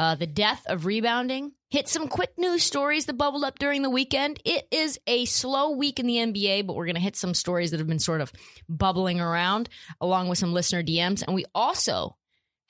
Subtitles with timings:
[0.00, 1.52] Uh, the death of rebounding.
[1.68, 4.40] Hit some quick news stories that bubbled up during the weekend.
[4.46, 7.70] It is a slow week in the NBA, but we're going to hit some stories
[7.70, 8.32] that have been sort of
[8.66, 9.68] bubbling around
[10.00, 11.22] along with some listener DMs.
[11.22, 12.16] And we also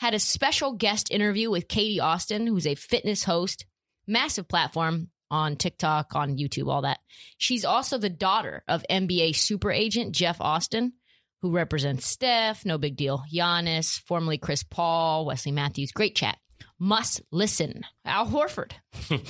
[0.00, 3.64] had a special guest interview with Katie Austin, who's a fitness host,
[4.08, 6.98] massive platform on TikTok, on YouTube, all that.
[7.38, 10.94] She's also the daughter of NBA super agent Jeff Austin,
[11.42, 15.92] who represents Steph, no big deal, Giannis, formerly Chris Paul, Wesley Matthews.
[15.92, 16.36] Great chat
[16.80, 17.84] must listen.
[18.04, 18.72] Al Horford.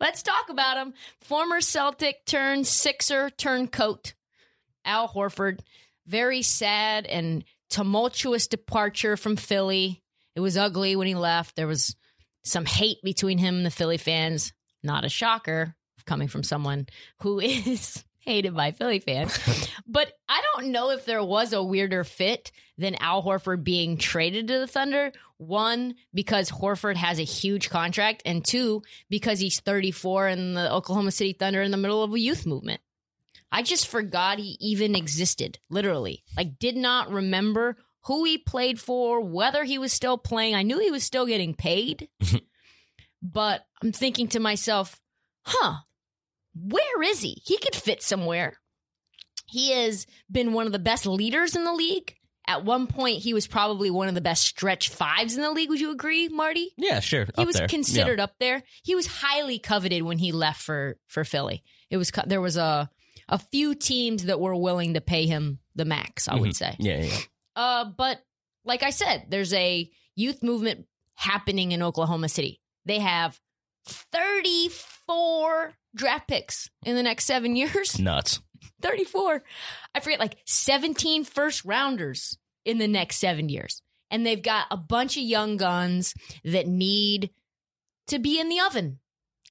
[0.00, 0.92] Let's talk about him.
[1.20, 4.14] Former Celtic turned Sixer turned coat.
[4.84, 5.60] Al Horford.
[6.06, 10.02] Very sad and tumultuous departure from Philly.
[10.34, 11.56] It was ugly when he left.
[11.56, 11.94] There was
[12.44, 14.52] some hate between him and the Philly fans.
[14.82, 15.74] Not a shocker
[16.06, 16.86] coming from someone
[17.20, 19.38] who is hated by Philly fans.
[19.86, 24.48] but I don't know if there was a weirder fit than Al Horford being traded
[24.48, 25.12] to the Thunder.
[25.38, 31.10] One, because Horford has a huge contract, and two, because he's 34 and the Oklahoma
[31.10, 32.80] City Thunder in the middle of a youth movement.
[33.50, 36.22] I just forgot he even existed, literally.
[36.36, 40.54] Like, did not remember who he played for, whether he was still playing.
[40.54, 42.08] I knew he was still getting paid,
[43.22, 45.00] but I'm thinking to myself,
[45.44, 45.78] huh,
[46.54, 47.40] where is he?
[47.44, 48.58] He could fit somewhere.
[49.46, 52.14] He has been one of the best leaders in the league.
[52.46, 55.68] At one point, he was probably one of the best stretch fives in the league.
[55.68, 56.70] Would you agree, Marty?
[56.78, 57.26] Yeah, sure.
[57.36, 57.68] He up was there.
[57.68, 58.24] considered Yeah.
[58.24, 58.62] up there.
[58.82, 61.62] He was highly coveted when he left for for Philly.
[61.90, 62.88] It was there was a
[63.28, 66.26] a few teams that were willing to pay him the max.
[66.28, 66.56] I would Mhm.
[66.56, 66.76] say.
[66.78, 67.18] Yeah, yeah.
[67.54, 68.22] Uh, but
[68.64, 72.62] like I said, there's a youth movement happening in Oklahoma City.
[72.86, 73.38] They have
[73.86, 77.98] 34 draft picks in the next seven years.
[78.00, 78.40] Nuts.
[78.80, 79.42] 34.
[79.94, 83.82] I forget, like 17 first rounders in the next seven years.
[84.10, 86.14] And they've got a bunch of young guns
[86.44, 87.30] that need
[88.06, 89.00] to be in the oven.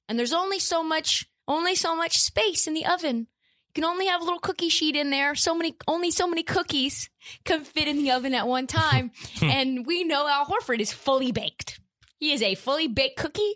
[0.08, 3.28] And there's only so much, only so much space in the oven.
[3.68, 5.34] You can only have a little cookie sheet in there.
[5.34, 7.10] So many, only so many cookies
[7.44, 9.12] can fit in the oven at one time.
[9.42, 11.78] and we know Al Horford is fully baked.
[12.16, 13.54] He is a fully baked cookie.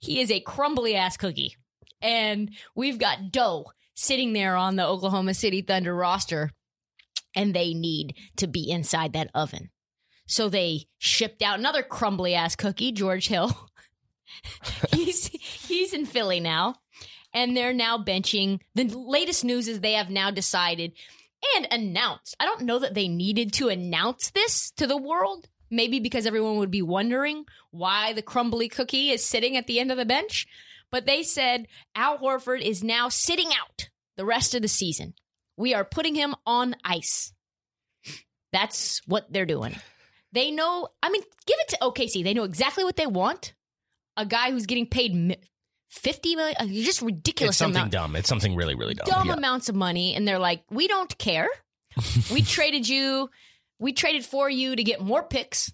[0.00, 1.56] He is a crumbly ass cookie.
[2.02, 6.50] And we've got dough sitting there on the Oklahoma City Thunder roster,
[7.34, 9.70] and they need to be inside that oven.
[10.26, 13.68] So they shipped out another crumbly ass cookie, George Hill.
[14.92, 16.76] he's he's in Philly now,
[17.32, 18.60] and they're now benching.
[18.74, 20.92] The latest news is they have now decided
[21.56, 22.36] and announced.
[22.40, 25.48] I don't know that they needed to announce this to the world.
[25.70, 29.90] Maybe because everyone would be wondering why the crumbly cookie is sitting at the end
[29.90, 30.46] of the bench.
[30.92, 31.66] But they said
[31.96, 35.14] Al Horford is now sitting out the rest of the season.
[35.56, 37.32] We are putting him on ice.
[38.52, 39.74] That's what they're doing.
[40.32, 42.22] They know, I mean, give it to OKC.
[42.24, 43.54] They know exactly what they want.
[44.16, 45.36] A guy who's getting paid mi-
[45.90, 48.16] 50 million, uh, just ridiculous It's something amount dumb.
[48.16, 49.06] It's something really, really dumb.
[49.08, 49.34] dumb Yeah.
[49.34, 51.48] amounts of money and they're like we don't care
[52.30, 53.28] we traded you
[53.78, 55.70] we traded for you to get more picks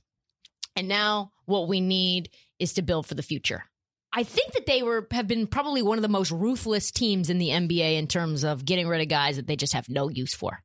[0.75, 3.65] and now what we need is to build for the future
[4.13, 7.39] i think that they were have been probably one of the most ruthless teams in
[7.39, 10.34] the nba in terms of getting rid of guys that they just have no use
[10.34, 10.60] for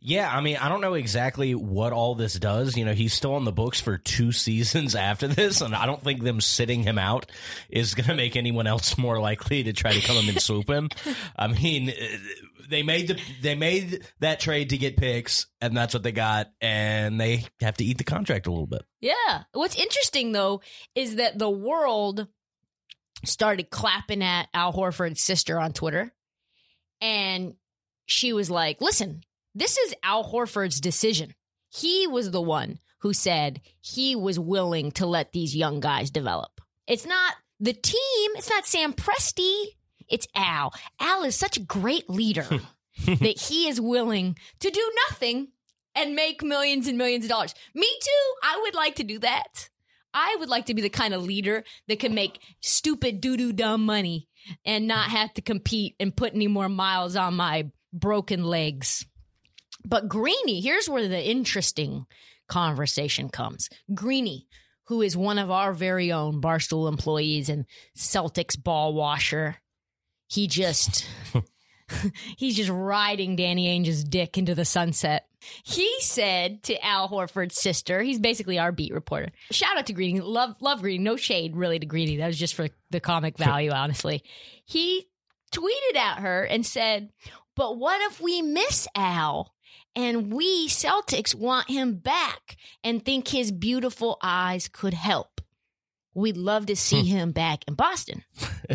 [0.00, 2.76] Yeah, I mean, I don't know exactly what all this does.
[2.76, 6.02] You know, he's still on the books for two seasons after this, and I don't
[6.02, 7.30] think them sitting him out
[7.68, 10.68] is going to make anyone else more likely to try to come him and swoop
[10.68, 10.88] him.
[11.36, 12.16] I mean, eh,
[12.68, 16.50] they made the they made that trade to get picks, and that's what they got,
[16.60, 18.82] and they have to eat the contract a little bit.
[19.00, 19.42] Yeah.
[19.52, 20.60] What's interesting though
[20.94, 22.28] is that the world
[23.24, 26.12] started clapping at Al Horford's sister on Twitter.
[27.00, 27.54] And
[28.06, 29.22] she was like, listen,
[29.54, 31.34] this is Al Horford's decision.
[31.68, 36.60] He was the one who said he was willing to let these young guys develop.
[36.86, 38.30] It's not the team.
[38.36, 39.64] It's not Sam Presti.
[40.08, 40.72] It's Al.
[41.00, 42.46] Al is such a great leader
[43.06, 45.48] that he is willing to do nothing
[45.94, 47.54] and make millions and millions of dollars.
[47.74, 48.34] Me too.
[48.42, 49.70] I would like to do that.
[50.12, 53.52] I would like to be the kind of leader that can make stupid doo doo
[53.52, 54.28] dumb money
[54.64, 59.06] and not have to compete and put any more miles on my broken legs.
[59.84, 62.06] But Greeny, here's where the interesting
[62.48, 63.68] conversation comes.
[63.94, 64.46] Greeny,
[64.84, 67.64] who is one of our very own Barstool employees and
[67.96, 69.56] Celtics ball washer,
[70.28, 71.06] he just
[72.36, 75.26] he's just riding Danny Ainge's dick into the sunset.
[75.64, 79.30] He said to Al Horford's sister, he's basically our beat reporter.
[79.50, 80.20] Shout out to Greeny.
[80.20, 81.02] Love love Greeny.
[81.02, 82.18] No shade really to Greeny.
[82.18, 84.22] That was just for the comic value, honestly.
[84.64, 85.08] He
[85.52, 87.10] tweeted at her and said,
[87.56, 89.54] But what if we miss Al?
[89.96, 95.40] And we Celtics want him back and think his beautiful eyes could help.
[96.14, 97.16] We'd love to see hmm.
[97.16, 98.24] him back in Boston.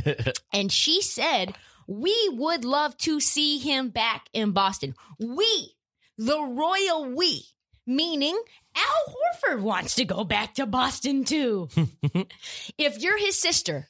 [0.53, 1.55] and she said,
[1.87, 4.95] We would love to see him back in Boston.
[5.19, 5.75] We,
[6.17, 7.43] the royal we,
[7.85, 8.39] meaning
[8.75, 11.69] Al Horford wants to go back to Boston too.
[12.77, 13.89] if you're his sister,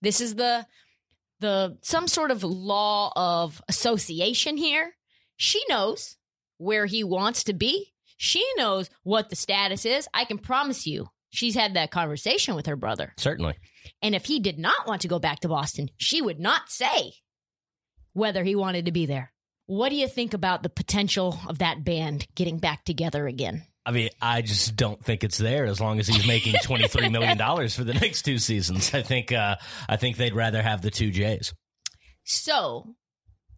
[0.00, 0.66] this is the
[1.40, 4.94] the some sort of law of association here.
[5.36, 6.15] She knows
[6.58, 7.92] where he wants to be.
[8.16, 10.08] She knows what the status is.
[10.14, 13.12] I can promise you, she's had that conversation with her brother.
[13.18, 13.54] Certainly.
[14.02, 17.12] And if he did not want to go back to Boston, she would not say
[18.14, 19.32] whether he wanted to be there.
[19.66, 23.64] What do you think about the potential of that band getting back together again?
[23.84, 27.08] I mean, I just don't think it's there as long as he's making twenty three
[27.08, 28.92] million dollars for the next two seasons.
[28.94, 29.56] I think uh,
[29.88, 31.54] I think they'd rather have the two J's.
[32.24, 32.96] So,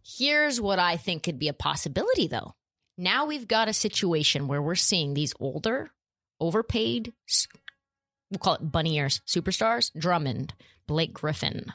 [0.05, 2.53] here's what I think could be a possibility though.
[2.99, 5.89] Now we've got a situation where we're seeing these older,
[6.37, 7.13] overpaid,
[8.29, 10.53] we'll call it bunny ears superstars, Drummond,
[10.85, 11.71] Blake Griffin,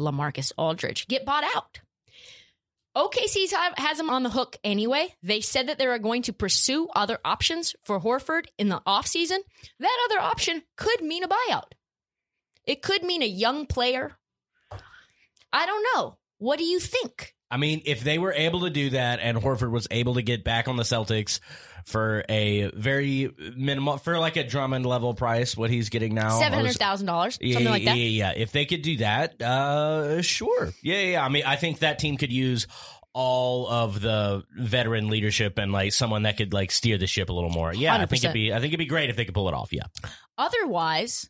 [0.00, 1.80] Lamarcus Aldridge, get bought out.
[2.96, 5.14] OKC has him on the hook anyway.
[5.22, 9.40] They said that they are going to pursue other options for Horford in the offseason.
[9.78, 11.72] That other option could mean a buyout.
[12.64, 14.16] It could mean a young player.
[15.52, 16.16] I don't know.
[16.38, 17.34] What do you think?
[17.52, 20.42] I mean, if they were able to do that and Horford was able to get
[20.42, 21.38] back on the Celtics
[21.84, 26.58] for a very minimal, for like a Drummond level price, what he's getting now, Seven
[26.58, 27.96] hundred thousand dollars, Yeah, something like that.
[27.98, 28.32] yeah, yeah.
[28.34, 30.72] If they could do that, uh, sure.
[30.80, 31.24] Yeah, yeah.
[31.24, 32.66] I mean, I think that team could use
[33.12, 37.32] all of the veteran leadership and like someone that could like steer the ship a
[37.34, 37.74] little more.
[37.74, 39.54] Yeah, I think it'd be, I think it'd be great if they could pull it
[39.54, 39.70] off.
[39.74, 39.82] Yeah.
[40.38, 41.28] Otherwise,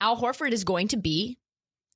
[0.00, 1.38] Al Horford is going to be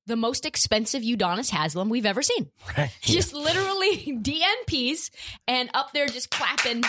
[0.06, 2.50] the most expensive Udonis Haslem we've ever seen.
[2.76, 2.90] Right.
[3.02, 5.10] Just literally DNPs
[5.48, 6.82] and up there just clapping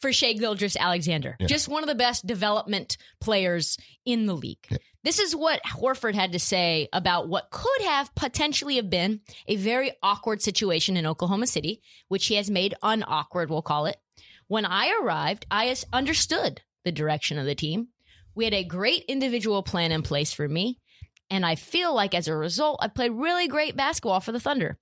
[0.00, 1.36] for Shai Gilgeous-Alexander.
[1.46, 4.66] Just one of the best development players in the league.
[5.02, 9.56] This is what Horford had to say about what could have potentially have been a
[9.56, 13.96] very awkward situation in Oklahoma City, which he has made unawkward, we'll call it.
[14.48, 17.88] When I arrived, I understood the direction of the team.
[18.34, 20.78] We had a great individual plan in place for me.
[21.30, 24.78] And I feel like as a result, I've played really great basketball for the Thunder.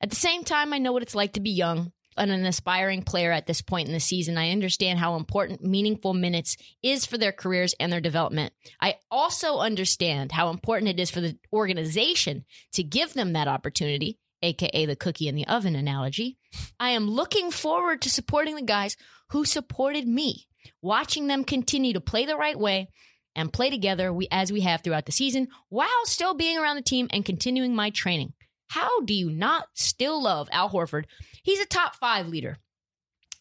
[0.00, 3.02] At the same time, I know what it's like to be young and an aspiring
[3.02, 4.38] player at this point in the season.
[4.38, 8.52] I understand how important meaningful minutes is for their careers and their development.
[8.80, 14.18] I also understand how important it is for the organization to give them that opportunity,
[14.42, 16.38] aka the cookie in the oven analogy.
[16.80, 18.96] I am looking forward to supporting the guys
[19.30, 20.46] who supported me,
[20.80, 22.88] watching them continue to play the right way
[23.36, 26.82] and play together we, as we have throughout the season while still being around the
[26.82, 28.32] team and continuing my training.
[28.68, 31.04] How do you not still love Al Horford?
[31.44, 32.58] He's a top five leader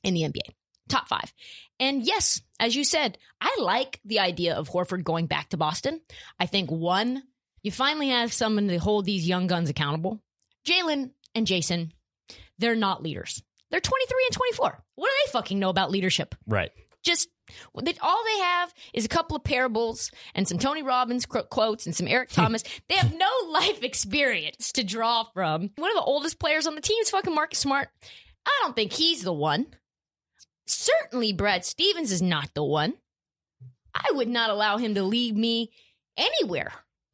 [0.03, 0.53] in the NBA.
[0.87, 1.33] Top five.
[1.79, 6.01] And yes, as you said, I like the idea of Horford going back to Boston.
[6.39, 7.23] I think one,
[7.63, 10.21] you finally have someone to hold these young guns accountable.
[10.67, 11.91] Jalen and Jason,
[12.59, 13.41] they're not leaders.
[13.71, 14.83] They're 23 and 24.
[14.95, 16.35] What do they fucking know about leadership?
[16.45, 16.71] Right.
[17.05, 17.29] Just
[17.75, 21.95] that all they have is a couple of parables and some Tony Robbins quotes and
[21.95, 22.63] some Eric Thomas.
[22.89, 25.69] they have no life experience to draw from.
[25.77, 27.87] One of the oldest players on the team is fucking Marcus Smart.
[28.45, 29.67] I don't think he's the one.
[30.67, 32.95] Certainly, Brad Stevens is not the one.
[33.93, 35.71] I would not allow him to lead me
[36.17, 36.73] anywhere.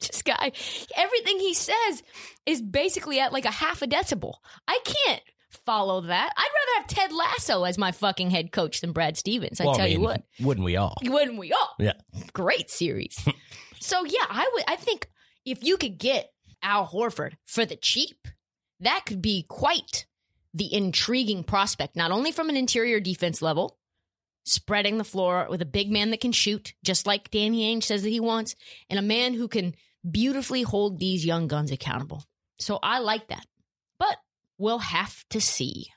[0.00, 0.52] this guy,
[0.96, 2.02] everything he says
[2.46, 4.34] is basically at like a half a decibel.
[4.66, 5.22] I can't
[5.66, 6.32] follow that.
[6.36, 9.60] I'd rather have Ted Lasso as my fucking head coach than Brad Stevens.
[9.60, 10.94] I Well, tell mean, you what, Wouldn't we all?
[11.02, 11.74] wouldn't we all?
[11.78, 11.92] Yeah.
[12.32, 13.18] Great series.
[13.80, 14.64] so yeah, I would.
[14.68, 15.08] I think
[15.44, 16.32] if you could get
[16.62, 18.28] Al Horford for the cheap,
[18.80, 20.06] that could be quite
[20.54, 21.96] the intriguing prospect.
[21.96, 23.78] Not only from an interior defense level,
[24.44, 28.02] spreading the floor with a big man that can shoot, just like Danny Ainge says
[28.02, 28.54] that he wants,
[28.88, 29.74] and a man who can
[30.08, 32.22] beautifully hold these young guns accountable.
[32.58, 33.44] So I like that.
[33.98, 34.16] But
[34.58, 35.88] we'll have to see.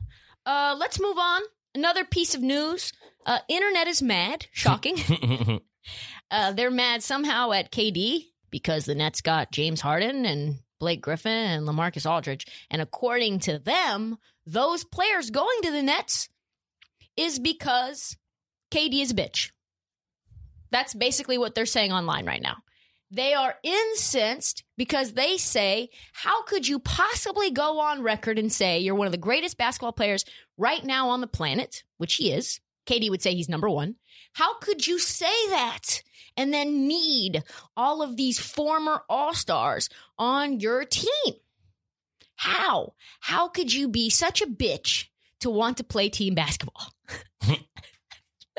[0.46, 1.42] Uh, let's move on.
[1.76, 2.92] Another piece of news.
[3.26, 4.48] Uh, internet is mad.
[4.52, 4.98] Shocking.
[6.32, 11.32] uh, they're mad somehow at KD because the Nets got James Harden and Blake Griffin
[11.32, 12.48] and Lamarcus Aldridge.
[12.72, 16.30] And according to them, those players going to the Nets
[17.16, 18.18] is because
[18.72, 19.52] KD is a bitch.
[20.72, 22.58] That's basically what they're saying online right now.
[23.12, 28.80] They are incensed because they say, How could you possibly go on record and say
[28.80, 30.26] you're one of the greatest basketball players
[30.58, 32.60] right now on the planet, which he is?
[32.86, 33.96] KD would say he's number one.
[34.34, 36.04] How could you say that
[36.38, 37.44] and then need
[37.76, 41.34] all of these former All Stars on your team?
[42.36, 42.94] How?
[43.20, 45.08] How could you be such a bitch
[45.42, 46.94] to want to play team basketball?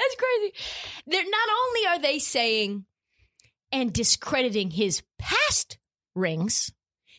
[0.00, 0.54] That's crazy.
[1.06, 2.84] They're not only are they saying
[3.72, 5.78] and discrediting his past
[6.14, 6.72] rings,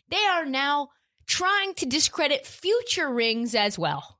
[0.09, 0.89] they are now
[1.27, 4.19] trying to discredit future rings as well.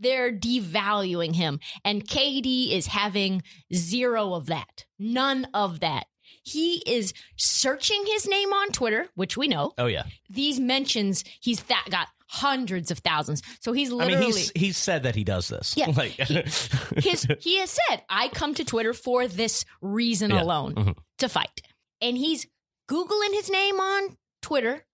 [0.00, 3.42] They're devaluing him, and KD is having
[3.74, 4.86] zero of that.
[4.98, 6.06] None of that.
[6.44, 9.72] He is searching his name on Twitter, which we know.
[9.76, 10.04] oh yeah.
[10.30, 13.42] These mentions, he's that got hundreds of thousands.
[13.60, 15.74] So he's I literally mean, he's he's said that he does this.
[15.76, 15.90] Yeah.
[15.96, 20.42] Like, his he has said, I come to Twitter for this reason Yeah.
[20.42, 20.96] alone Mhm.
[21.18, 21.60] to fight.
[22.00, 22.46] And he's
[22.90, 24.84] Googling his name on Twitter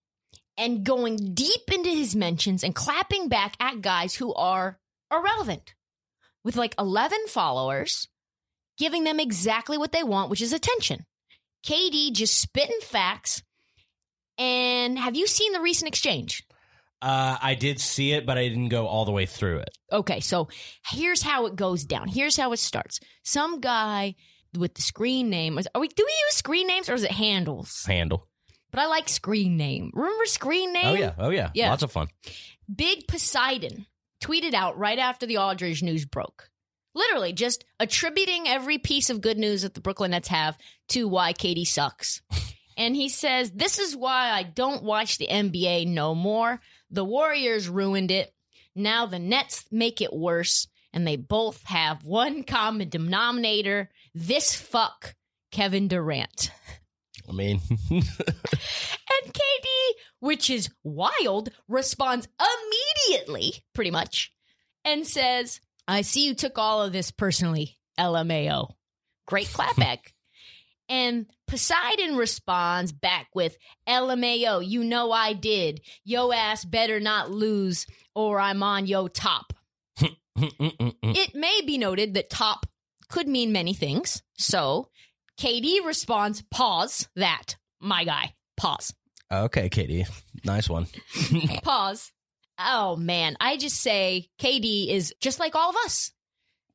[0.57, 4.79] and going deep into his mentions and clapping back at guys who are
[5.13, 5.75] irrelevant
[6.43, 8.09] with like 11 followers,
[8.79, 11.05] giving them exactly what they want, which is attention.
[11.65, 13.43] KD just spitting facts.
[14.37, 16.45] And have you seen the recent exchange?
[17.05, 19.77] uh, I did see it, but I didn't go all the way through it.
[19.93, 20.49] Okay, so
[20.89, 22.09] here's how it goes down.
[22.09, 22.99] Here's how it starts.
[23.23, 24.15] Some guy
[24.57, 25.59] with the screen name.
[25.75, 25.89] Are we?
[25.89, 27.85] Do we use screen names or is it handles?
[27.87, 28.27] Handle.
[28.71, 29.93] But I like screen name.
[29.95, 30.87] Remember screen oh, name?
[30.87, 31.13] Oh yeah.
[31.19, 31.51] Oh yeah.
[31.55, 31.71] Yeah.
[31.71, 32.09] Lots of fun.
[32.75, 33.87] Big Poseidon
[34.21, 36.51] tweeted out right after the Aldridge news broke.
[36.95, 40.57] Literally just attributing every piece of good news that the Brooklyn Nets have
[40.89, 42.23] to why KD sucks.
[42.77, 46.61] and he says, This is why I don't watch the NBA no more.
[46.91, 48.33] The Warriors ruined it.
[48.75, 50.69] Now the Nets make it worse.
[50.93, 55.15] And they both have one common denominator this fuck,
[55.51, 56.51] Kevin Durant.
[57.29, 59.67] I mean, And KD,
[60.21, 62.29] which is wild, responds
[63.09, 64.33] immediately, pretty much,
[64.85, 68.71] and says, I see you took all of this personally, LMAO.
[69.27, 69.99] Great clapback.
[70.89, 73.57] and Poseidon responds back with,
[73.89, 75.81] LMAO, you know I did.
[76.05, 79.53] Yo ass better not lose, or I'm on yo top.
[80.37, 82.67] It may be noted that top
[83.15, 84.25] could mean many things.
[84.37, 84.89] So
[85.41, 88.35] KD responds, pause that, my guy.
[88.57, 88.93] Pause.
[89.31, 90.09] okay, KD.
[90.45, 90.89] Nice one.
[91.63, 92.11] Pause.
[92.59, 96.11] Oh man, I just say KD is just like all of us,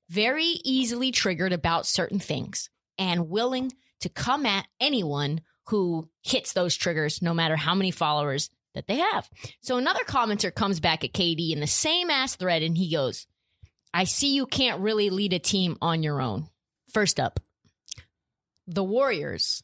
[0.09, 6.73] very easily triggered about certain things and willing to come at anyone who hits those
[6.73, 9.29] triggers, no matter how many followers that they have.
[9.61, 13.27] So another commenter comes back at KD in the same ass thread and he goes,
[13.93, 16.47] I see you can't really lead a team on your own.
[16.93, 17.39] First up,
[18.67, 19.63] the Warriors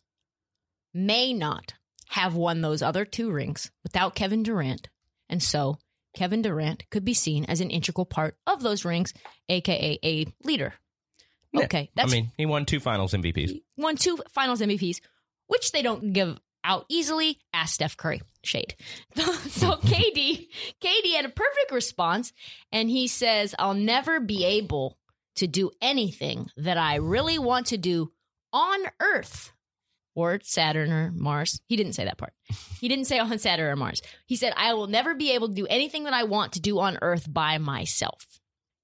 [0.94, 1.74] may not
[2.10, 4.90] have won those other two rings without Kevin Durant.
[5.30, 5.78] And so
[6.16, 9.14] Kevin Durant could be seen as an integral part of those rings,
[9.50, 10.74] aka a leader.
[11.52, 11.66] Yeah.
[11.66, 13.62] Okay, that's I mean, he won two Finals MVPs.
[13.78, 14.98] won two finals MVPs,
[15.48, 17.38] which they don't give out easily.
[17.54, 18.22] Ask Steph Curry.
[18.44, 18.76] Shade.
[19.16, 20.48] so KD,
[20.84, 22.34] KD had a perfect response,
[22.72, 24.98] and he says, I'll never be able
[25.38, 28.10] to do anything that I really want to do
[28.52, 29.52] on Earth
[30.16, 31.62] or Saturn or Mars.
[31.68, 32.34] He didn't say that part.
[32.80, 34.02] He didn't say on Saturn or Mars.
[34.26, 36.80] He said, I will never be able to do anything that I want to do
[36.80, 38.24] on Earth by myself.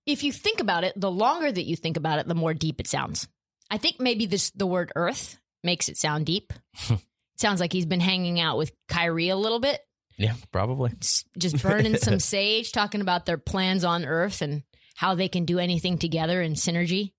[0.05, 2.79] If you think about it, the longer that you think about it, the more deep
[2.79, 3.27] it sounds.
[3.69, 6.51] I think maybe this the word Earth makes it sound deep.
[7.41, 9.81] sounds like he's been hanging out with Kyrie a little bit,
[10.17, 10.91] Yeah, probably.
[11.37, 14.63] just burning some sage, talking about their plans on Earth and
[14.95, 17.13] how they can do anything together in synergy.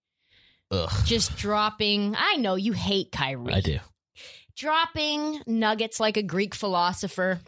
[0.70, 0.90] Ugh.
[1.04, 2.14] Just dropping.
[2.16, 3.52] I know you hate Kyrie.
[3.52, 3.78] I do.
[4.56, 7.40] dropping nuggets like a Greek philosopher,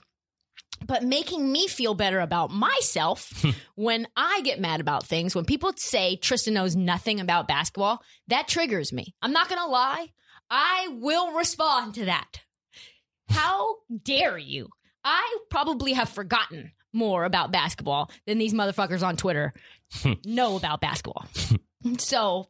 [0.84, 3.50] but making me feel better about myself hmm.
[3.76, 5.34] when I get mad about things.
[5.34, 9.14] When people say Trysta knows nothing about basketball, that triggers me.
[9.22, 10.08] I'm not going to lie.
[10.50, 12.40] I will respond to that.
[13.28, 14.68] How dare you?
[15.04, 19.52] I probably have forgotten more about basketball than these motherfuckers on Twitter
[19.92, 20.12] hmm.
[20.24, 21.26] know about basketball.
[21.98, 22.48] so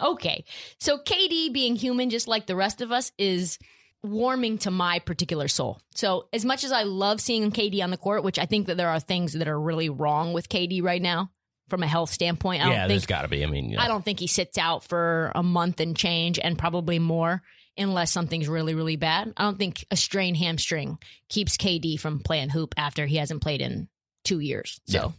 [0.00, 0.44] okay.
[0.78, 3.58] So KD being human, just like the rest of us, is
[4.02, 5.80] warming to my particular soul.
[5.94, 8.76] So as much as I love seeing KD on the court, which I think that
[8.76, 11.30] there are things that are really wrong with KD right now
[11.68, 12.64] from a health standpoint.
[12.64, 13.44] I yeah, don't there's think got to be.
[13.44, 13.78] I mean, know.
[13.78, 17.42] I don't think he sits out for a month and change and probably more
[17.76, 19.32] unless something's really, really bad.
[19.36, 20.98] I don't think a strained hamstring
[21.28, 23.88] keeps KD from playing hoop after he hasn't played in
[24.24, 24.80] two years.
[24.86, 25.14] So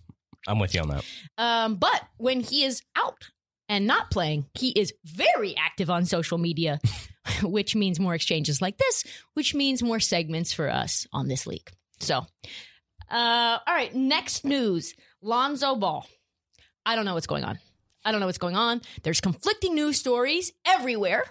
[0.47, 1.05] I'm with you on that.
[1.37, 3.29] um, but when he is out
[3.69, 6.79] and not playing, he is very active on social media,
[7.43, 11.71] which means more exchanges like this, which means more segments for us on this league.
[11.99, 12.25] So,
[13.09, 16.05] uh, all right, next news Lonzo Ball.
[16.85, 17.59] I don't know what's going on.
[18.05, 18.81] I don't know what's going on.
[19.03, 21.23] There's conflicting news stories everywhere.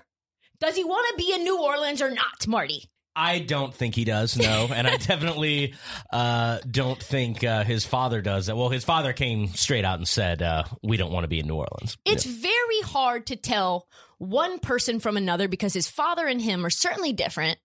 [0.63, 2.89] Does he want to be in New Orleans or not, Marty?
[3.17, 4.69] I don't think he does, no.
[4.75, 5.75] and I definitely
[6.13, 8.47] uh, don't think uh, his father does.
[8.47, 8.57] that.
[8.57, 11.49] Well, his father came straight out and said, uh, we don't want to be in
[11.49, 11.99] New Orleans.
[12.05, 13.89] It's very hard to tell
[14.19, 17.59] one person from another because his father and him are certainly different,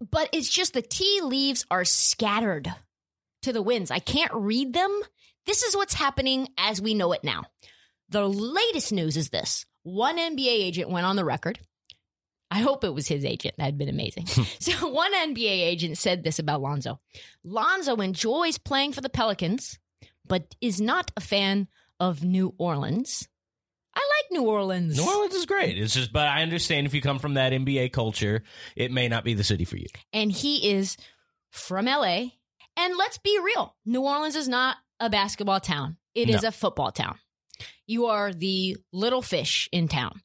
[0.00, 2.74] but it's just the tea leaves are scattered
[3.42, 3.92] to the winds.
[3.92, 5.02] I can't read them.
[5.46, 7.44] This is what's happening as we know it now.
[8.08, 11.60] The latest news is this one NBA agent went on the record.
[12.54, 13.54] I hope it was his agent.
[13.58, 14.26] That'd been amazing.
[14.28, 14.42] Hmm.
[14.60, 17.00] so, one NBA agent said this about Lonzo
[17.42, 19.78] Lonzo enjoys playing for the Pelicans,
[20.26, 21.66] but is not a fan
[21.98, 23.28] of New Orleans.
[23.96, 24.96] I like New Orleans.
[24.96, 25.78] New Orleans is great.
[25.78, 28.42] It's just, but I understand if you come from that NBA culture,
[28.76, 29.86] it may not be the city for you.
[30.12, 30.96] and he is
[31.50, 32.26] from LA.
[32.76, 36.48] And let's be real New Orleans is not a basketball town, It is No.
[36.48, 37.18] a football town.
[37.86, 40.20] You are the little fish in town.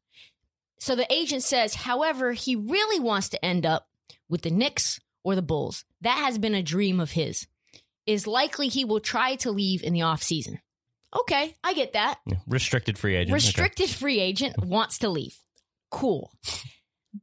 [0.79, 3.87] So the agent says, however, he really wants to end up
[4.29, 5.83] with the Knicks or the Bulls.
[6.01, 7.47] That has been a dream of his.
[8.05, 10.59] Is likely he will try to leave in the offseason.
[11.15, 12.19] Okay, I get that.
[12.47, 13.29] Restricted free agent.
[13.29, 13.35] Okay.
[13.35, 15.37] Restricted free agent wants to leave.
[15.91, 16.31] Cool.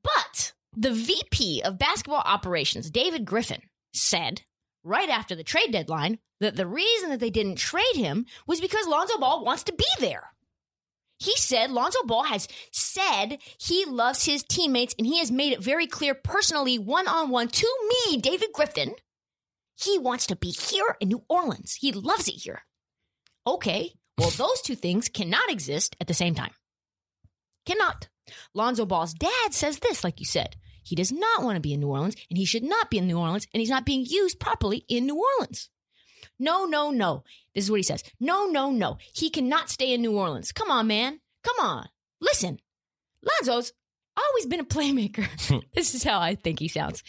[0.02, 4.42] But the VP of basketball operations, David Griffin, said
[4.84, 8.86] right after the trade deadline that the reason that they didn't trade him was because
[8.86, 10.30] Lonzo Ball wants to be there.
[11.18, 15.62] He said Lonzo Ball has said he loves his teammates and he has made it
[15.62, 18.94] very clear personally, one on one to me, David Griffin.
[19.76, 21.74] He wants to be here in New Orleans.
[21.80, 22.62] He loves it here.
[23.46, 26.52] Okay, well, those two things cannot exist at the same time.
[27.64, 28.08] Cannot.
[28.54, 30.56] Lonzo Ball's dad says this, like you said.
[30.82, 33.06] He does not want to be in New Orleans, and he should not be in
[33.06, 35.68] New Orleans, and he's not being used properly in New Orleans.
[36.38, 37.24] No, no, no.
[37.54, 38.04] This is what he says.
[38.20, 38.98] No, no, no.
[39.14, 40.52] He cannot stay in New Orleans.
[40.52, 41.20] Come on, man.
[41.42, 41.88] Come on.
[42.20, 42.58] Listen,
[43.22, 43.72] Lonzo's
[44.16, 45.28] always been a playmaker.
[45.74, 47.02] this is how I think he sounds.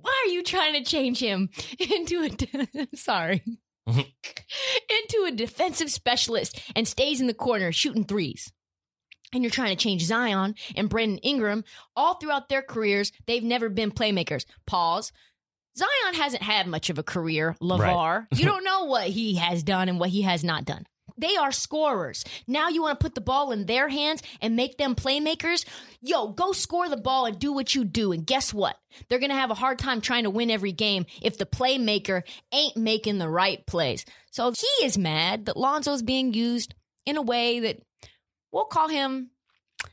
[0.00, 2.96] Why are you trying to change him into a.
[2.96, 3.42] sorry.
[3.86, 8.52] into a defensive specialist and stays in the corner shooting threes?
[9.34, 11.64] and you're trying to change Zion and Brandon Ingram
[11.96, 14.44] all throughout their careers, they've never been playmakers.
[14.64, 15.12] Pause.
[15.76, 17.56] Zion hasn't had much of a career.
[17.60, 20.86] LeVar, you don't know what he has done and what he has not done.
[21.16, 22.24] They are scorers.
[22.48, 25.64] Now you want to put the ball in their hands and make them playmakers?
[26.00, 28.10] Yo, go score the ball and do what you do.
[28.10, 28.76] And guess what?
[29.08, 32.22] They're going to have a hard time trying to win every game if the playmaker
[32.52, 34.04] ain't making the right plays.
[34.32, 36.74] So he is mad that Lonzo's being used
[37.06, 37.78] in a way that
[38.50, 39.30] we'll call him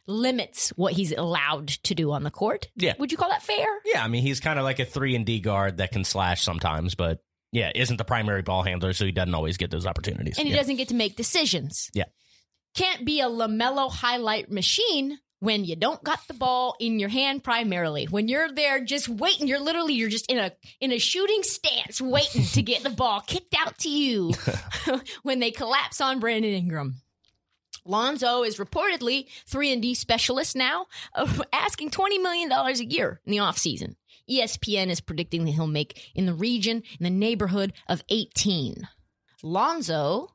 [0.07, 2.69] limits what he's allowed to do on the court.
[2.75, 2.93] Yeah.
[2.99, 3.67] Would you call that fair?
[3.85, 6.43] Yeah, I mean, he's kind of like a three and D guard that can slash
[6.43, 7.19] sometimes, but
[7.51, 10.37] yeah, isn't the primary ball handler, so he doesn't always get those opportunities.
[10.37, 10.59] And he yeah.
[10.59, 11.89] doesn't get to make decisions.
[11.93, 12.05] Yeah.
[12.75, 17.43] Can't be a LaMelo highlight machine when you don't got the ball in your hand
[17.43, 18.05] primarily.
[18.05, 21.99] When you're there just waiting, you're literally you're just in a in a shooting stance
[21.99, 24.31] waiting to get the ball kicked out to you
[25.23, 27.01] when they collapse on Brandon Ingram.
[27.85, 33.31] Lonzo is reportedly 3 and D specialist now, uh, asking $20 million a year in
[33.31, 33.95] the offseason.
[34.29, 38.87] ESPN is predicting that he'll make in the region in the neighborhood of 18.
[39.43, 40.29] Lonzo,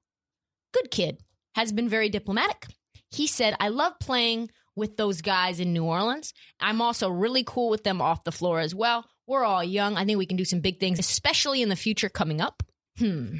[0.72, 1.18] good kid,
[1.54, 2.66] has been very diplomatic.
[3.10, 6.34] He said, I love playing with those guys in New Orleans.
[6.60, 9.06] I'm also really cool with them off the floor as well.
[9.26, 9.96] We're all young.
[9.96, 12.62] I think we can do some big things, especially in the future coming up.
[12.98, 13.38] Hmm.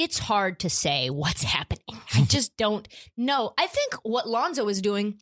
[0.00, 2.00] It's hard to say what's happening.
[2.14, 3.52] I just don't know.
[3.58, 5.20] I think what Lonzo is doing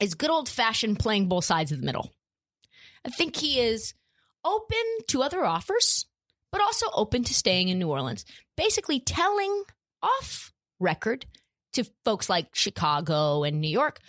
[0.00, 2.10] is good old fashioned playing both sides of the middle.
[3.06, 3.94] I think he is
[4.44, 4.76] open
[5.10, 6.06] to other offers,
[6.50, 8.24] but also open to staying in New Orleans.
[8.56, 9.62] Basically, telling
[10.02, 11.26] off record
[11.74, 14.00] to folks like Chicago and New York,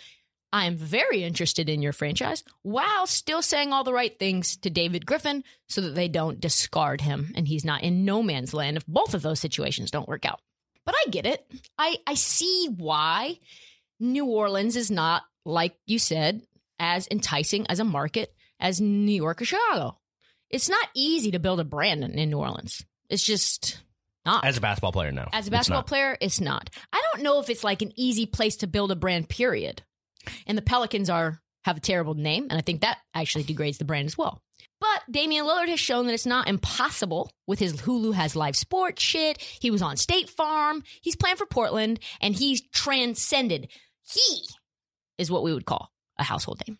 [0.52, 5.06] I'm very interested in your franchise, while still saying all the right things to David
[5.06, 8.86] Griffin so that they don't discard him and he's not in no man's land if
[8.86, 10.40] both of those situations don't work out.
[10.84, 11.46] But I get it.
[11.78, 13.38] I, I see why
[13.98, 16.42] New Orleans is not, like you said,
[16.78, 19.98] as enticing as a market as New York or Chicago.
[20.50, 22.84] It's not easy to build a brand in, New Orleans.
[23.08, 23.80] It's just
[24.26, 24.44] not.
[24.44, 25.28] As a basketball player, no.
[25.32, 25.86] As a basketball not.
[25.86, 26.68] player, it's not.
[26.92, 29.82] I don't know if it's like an easy place to build a brand, period.
[30.46, 33.84] And the Pelicans are have a terrible name, and I think that actually degrades the
[33.84, 34.42] brand as well.
[34.80, 39.00] But Damian Lillard has shown that it's not impossible with his Hulu has live sports
[39.00, 39.40] shit.
[39.40, 40.82] He was on State Farm.
[41.00, 43.68] He's playing for Portland, and he's transcended.
[44.02, 44.44] He
[45.18, 46.78] is what we would call a household name.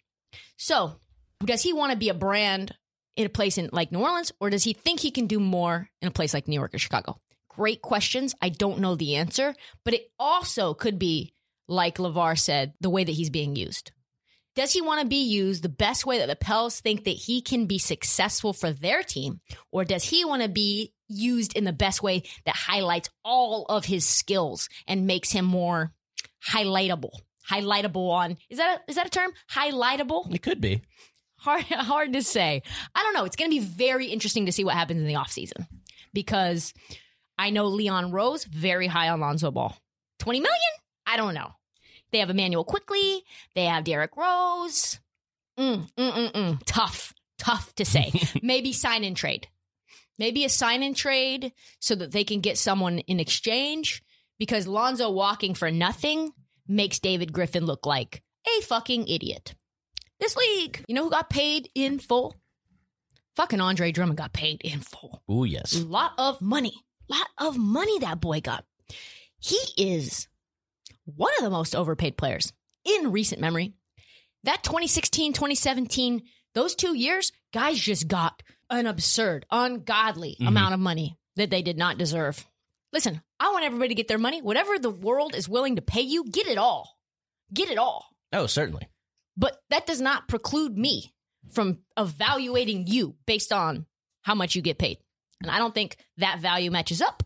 [0.57, 0.97] So,
[1.45, 2.75] does he want to be a brand
[3.17, 5.89] in a place in like New Orleans, or does he think he can do more
[6.01, 7.21] in a place like New York or Chicago?
[7.49, 8.35] Great questions.
[8.43, 11.35] I don't know the answer, but it also could be
[11.73, 13.91] like LeVar said, the way that he's being used.
[14.55, 17.41] Does he want to be used the best way that the Pels think that he
[17.41, 19.41] can be successful for their team?
[19.71, 23.87] Or does he want to be used in the best way that highlights all of
[23.87, 25.95] his skills and makes him more
[26.47, 27.13] highlightable?
[27.49, 29.33] Highlightable on is that a, is that a term?
[29.51, 30.33] Highlightable?
[30.33, 30.83] It could be.
[31.39, 32.63] hard hard to say.
[32.95, 33.25] I don't know.
[33.25, 35.67] It's going to be very interesting to see what happens in the offseason
[36.13, 36.75] because
[37.39, 39.75] I know Leon Rose very high on Lonzo Ball.
[40.19, 40.61] 20 million?
[41.07, 41.53] I don't know.
[42.13, 45.01] They have Immanuel Quickley, they have Derrick Rose.
[45.59, 46.63] Mm, mm, mm, mm.
[46.65, 48.13] Tough, tough to say.
[48.43, 49.49] Maybe sign and trade.
[50.19, 54.03] Maybe a sign and trade so that they can get someone in exchange
[54.39, 56.33] because Lonzo walking for nothing
[56.69, 59.55] makes David Griffin look like a fucking idiot
[60.23, 60.85] this league.
[60.89, 62.35] You know who got paid in full?
[63.37, 65.23] Fucking Andre Drummond got paid in full.
[65.29, 65.75] Oh, yes.
[65.83, 66.75] Lot of money.
[67.09, 68.65] Lot of money that boy got.
[69.39, 70.29] He is
[71.05, 72.53] one of the most overpaid players
[72.85, 73.75] in recent memory.
[74.45, 76.23] That 2016, 2017,
[76.55, 80.49] those two years, guys just got an absurd, ungodly Mhm.
[80.49, 82.47] amount of money that they did not deserve.
[82.93, 84.43] Listen, I want everybody to get their money.
[84.43, 86.99] Whatever the world is willing to pay you, get it all.
[87.53, 88.07] Get it all.
[88.33, 88.89] Oh, certainly.
[89.37, 91.15] But that does not preclude me
[91.53, 93.87] from evaluating you based on
[94.23, 94.99] how much you get paid.
[95.41, 97.23] And I don't think that value matches up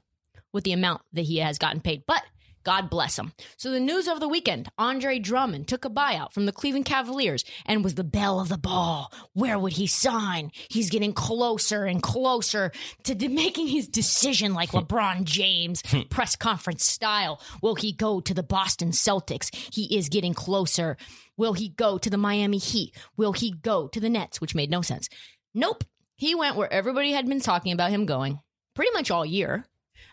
[0.53, 2.05] with the amount that he has gotten paid.
[2.07, 2.25] But
[2.67, 3.33] God bless him.
[3.57, 7.45] So the news of the weekend, Andre Drummond took a buyout from the Cleveland Cavaliers
[7.65, 9.13] and was the belle of the ball.
[9.35, 10.51] Where would he sign?
[10.69, 12.73] He's getting closer and closer
[13.05, 17.41] to making his decision like LeBron James press conference style.
[17.63, 19.55] Will he go to the Boston Celtics?
[19.73, 20.97] He is getting closer.
[21.37, 22.97] Will he go to the Miami Heat?
[23.17, 24.41] Will he go to the Nets?
[24.41, 25.09] Which made no sense.
[25.55, 25.85] Nope.
[26.17, 28.41] He went where everybody had been talking about him going
[28.75, 29.65] pretty much all year.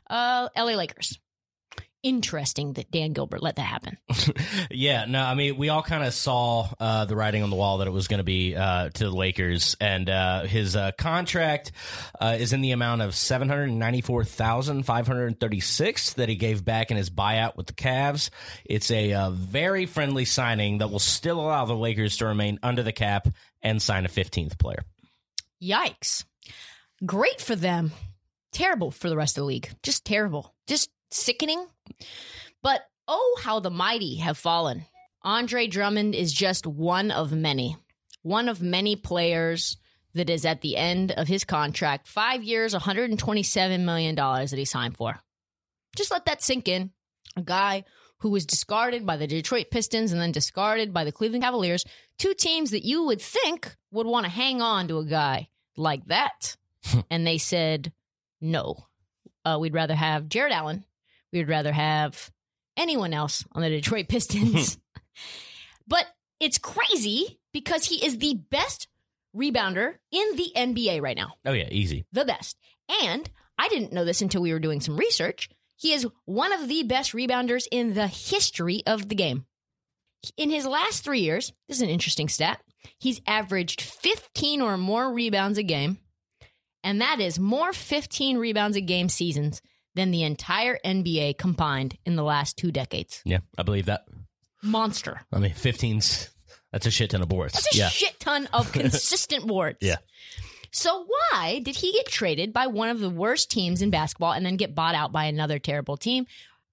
[0.08, 1.18] Uh, LA Lakers.
[2.04, 3.98] Interesting that Dan Gilbert let that happen.
[4.72, 7.78] yeah, no, I mean, we all kind of saw uh, the writing on the wall
[7.78, 11.72] that it was going to be uh, to the Lakers, and uh, his uh, contract
[12.20, 16.12] uh, is in the amount of seven hundred ninety four thousand five hundred thirty six
[16.16, 18.30] that he gave back in his buyout with the Cavs.
[18.66, 22.84] It's a uh, very friendly signing that will still allow the Lakers to remain under
[22.84, 23.30] the cap
[23.62, 24.84] and sign a fifteenth player.
[25.64, 26.26] Yikes.
[27.06, 27.94] Great for them.
[28.52, 29.70] Terrible for the rest of the league.
[29.84, 30.54] Just terrible.
[30.68, 31.66] Just sickening.
[32.62, 34.86] But oh, how the mighty have fallen.
[35.24, 37.78] Andre Drummond is just one of many.
[38.22, 39.78] One of many players
[40.14, 42.08] that is at the end of his contract.
[42.08, 45.20] Five years, $127 million that he signed for.
[45.96, 46.92] Just let that sink in.
[47.36, 47.84] A guy
[48.20, 51.84] who was discarded by the Detroit Pistons and then discarded by the Cleveland Cavaliers.
[52.18, 56.06] Two teams that you would think would want to hang on to a guy like
[56.08, 56.56] that.
[57.10, 57.92] and they said,
[58.40, 58.86] no.
[59.44, 60.86] Uh, we'd rather have Jarrett Allen.
[61.34, 62.32] We'd rather have
[62.78, 64.78] anyone else on the Detroit Pistons.
[65.88, 66.06] but
[66.40, 68.88] it's crazy because he is the best
[69.36, 71.34] rebounder in the NBA right now.
[71.44, 72.06] Oh yeah, easy.
[72.12, 72.58] The best.
[73.04, 75.50] And I didn't know this until we were doing some research.
[75.76, 79.46] He is one of the best rebounders in the history of the game.
[80.38, 82.62] In his last three years, this is an interesting stat.
[83.00, 85.98] He's averaged 15 or more rebounds a game,
[86.84, 89.62] and that is more 15 rebounds a game seasons
[89.96, 93.22] than the entire NBA combined in the last two decades.
[93.26, 94.06] Yeah, I believe that.
[94.62, 95.22] Monster.
[95.32, 96.30] I mean, 15's
[96.72, 97.54] that's a shit ton of boards.
[97.54, 97.90] That's a yeah.
[97.90, 99.78] shit ton of consistent boards.
[99.82, 99.98] Yeah.
[100.72, 104.44] So why did he get traded by one of the worst teams in basketball and
[104.44, 106.26] then get bought out by another terrible team?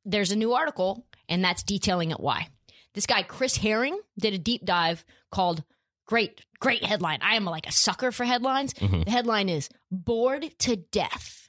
[0.07, 2.49] There's a new article, and that's detailing it why.
[2.95, 5.63] This guy, Chris Herring, did a deep dive called
[6.07, 7.21] Great, great headline.
[7.23, 8.75] I am like a sucker for headlines.
[8.75, 9.05] Mhm.
[9.05, 11.40] The headline is Bored to Death.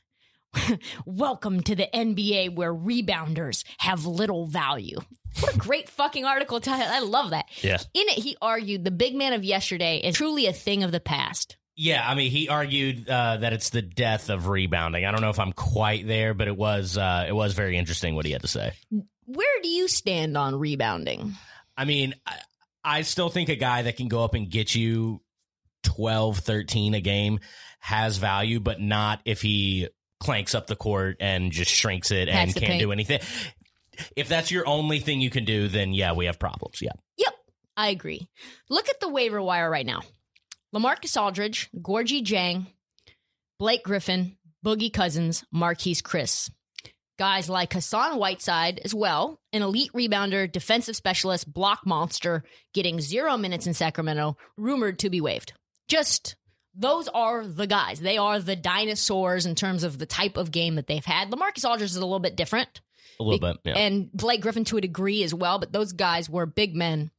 [1.05, 4.97] Welcome to the NBA where rebounders have little value.
[5.39, 6.59] What a great fucking article.
[6.59, 7.45] to- I love that.
[7.61, 7.77] Yeah.
[7.93, 10.99] In it, he argued the big man of yesterday is truly a thing of the
[10.99, 11.57] past.
[11.77, 15.05] Yeah, I mean, he argued uh, that it's the death of rebounding.
[15.05, 18.13] I don't know if I'm quite there, but it was uh, it was very interesting
[18.13, 18.73] what he had to say.
[19.25, 21.33] Where do you stand on rebounding?
[21.77, 22.35] I mean, I,
[22.83, 25.21] I still think a guy that can go up and get you
[25.83, 27.39] 12, 13 a game
[27.79, 29.87] has value, but not if he
[30.21, 32.81] clanks up the court and just shrinks it and Pats can't paint.
[32.81, 33.19] do anything.
[34.15, 36.81] If that's your only thing you can do, then yeah, we have problems.
[36.81, 36.93] Yeah.
[37.17, 37.33] Yep,
[37.75, 38.29] I agree.
[38.69, 40.01] Look at the waiver wire right now.
[40.73, 42.67] Lamarcus Aldridge, Gorgui Dieng,
[43.59, 46.49] Blake Griffin, Boogie Cousins, Marquese Chriss.
[47.19, 53.37] Guys like Hassan Whiteside as well, an elite rebounder, defensive specialist, block monster, getting zero
[53.37, 55.53] minutes in Sacramento, rumored to be waived.
[55.87, 56.35] Just
[56.75, 57.99] those are the guys.
[57.99, 61.29] They are the dinosaurs in terms of the type of game that they've had.
[61.31, 62.81] Lamarcus Aldridge is a little bit different
[63.19, 63.57] A little bit.
[63.63, 63.73] Yeah.
[63.77, 65.59] and Blake Griffin to a degree as well.
[65.59, 67.11] But those guys were big men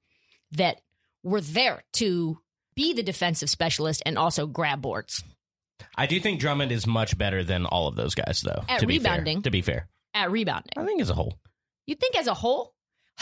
[0.52, 0.80] that
[1.22, 2.38] were there to
[2.74, 5.22] be the defensive specialist and also grab boards.
[5.96, 8.62] I do think Drummond is much better than all of those guys, though.
[8.68, 9.12] At to be fair.
[9.12, 9.42] rebounding.
[9.42, 11.34] To be fair, At rebounding, I think as a whole.
[11.86, 12.72] you think as a whole,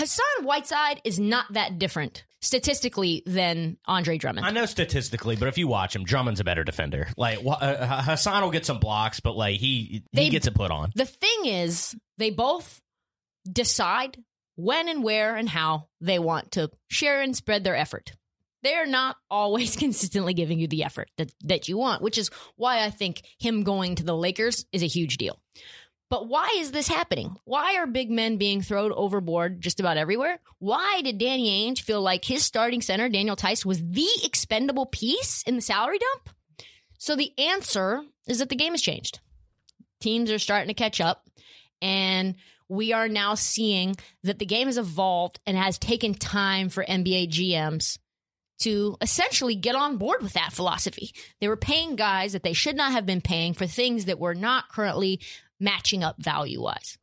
[0.01, 4.47] Hassan Whiteside is not that different statistically than Andre Drummond.
[4.47, 7.09] I know statistically, but if you watch him, Drummond's a better defender.
[7.19, 10.71] Like uh, Hassan will get some blocks, but like he They- he gets it put
[10.71, 10.91] on.
[10.95, 12.81] the thing is, they both
[13.51, 14.17] decide
[14.57, 18.13] when and where and how they want to share and spread their effort.
[18.63, 22.85] They're not always consistently giving you the effort that, that you want, which is why
[22.85, 25.39] I think him going to the Lakers is a huge deal.
[26.11, 27.37] But why is this happening?
[27.45, 30.41] Why are big men being thrown overboard just about everywhere?
[30.59, 35.45] Why did Danny Ainge feel like his starting center, Daniel Theis, was the expendable piece
[35.45, 36.37] in the salary dump?
[36.99, 39.21] So the answer is that the game has changed.
[40.01, 41.29] Teams are starting to catch up,
[41.81, 42.35] and
[42.69, 43.95] we are now seeing
[44.25, 47.99] that the game has evolved and has taken time for NBA GMs
[48.61, 51.13] to essentially get on board with that philosophy.
[51.41, 54.35] They were paying guys that they should not have been paying for things that were
[54.35, 55.21] not currently
[55.61, 56.99] matching up value wise.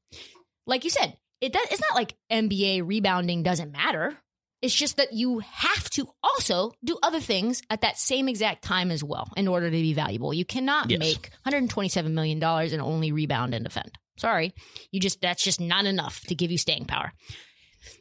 [0.65, 4.17] Like you said, it does, it's not like NBA rebounding doesn't matter.
[4.61, 8.89] It's just that you have to also do other things at that same exact time
[8.89, 10.33] as well in order to be valuable.
[10.33, 10.99] You cannot Yes.
[10.99, 13.91] make $127 million and only rebound and defend.
[14.17, 14.55] Sorry.
[14.91, 17.13] You just, that's just not enough to give you staying power.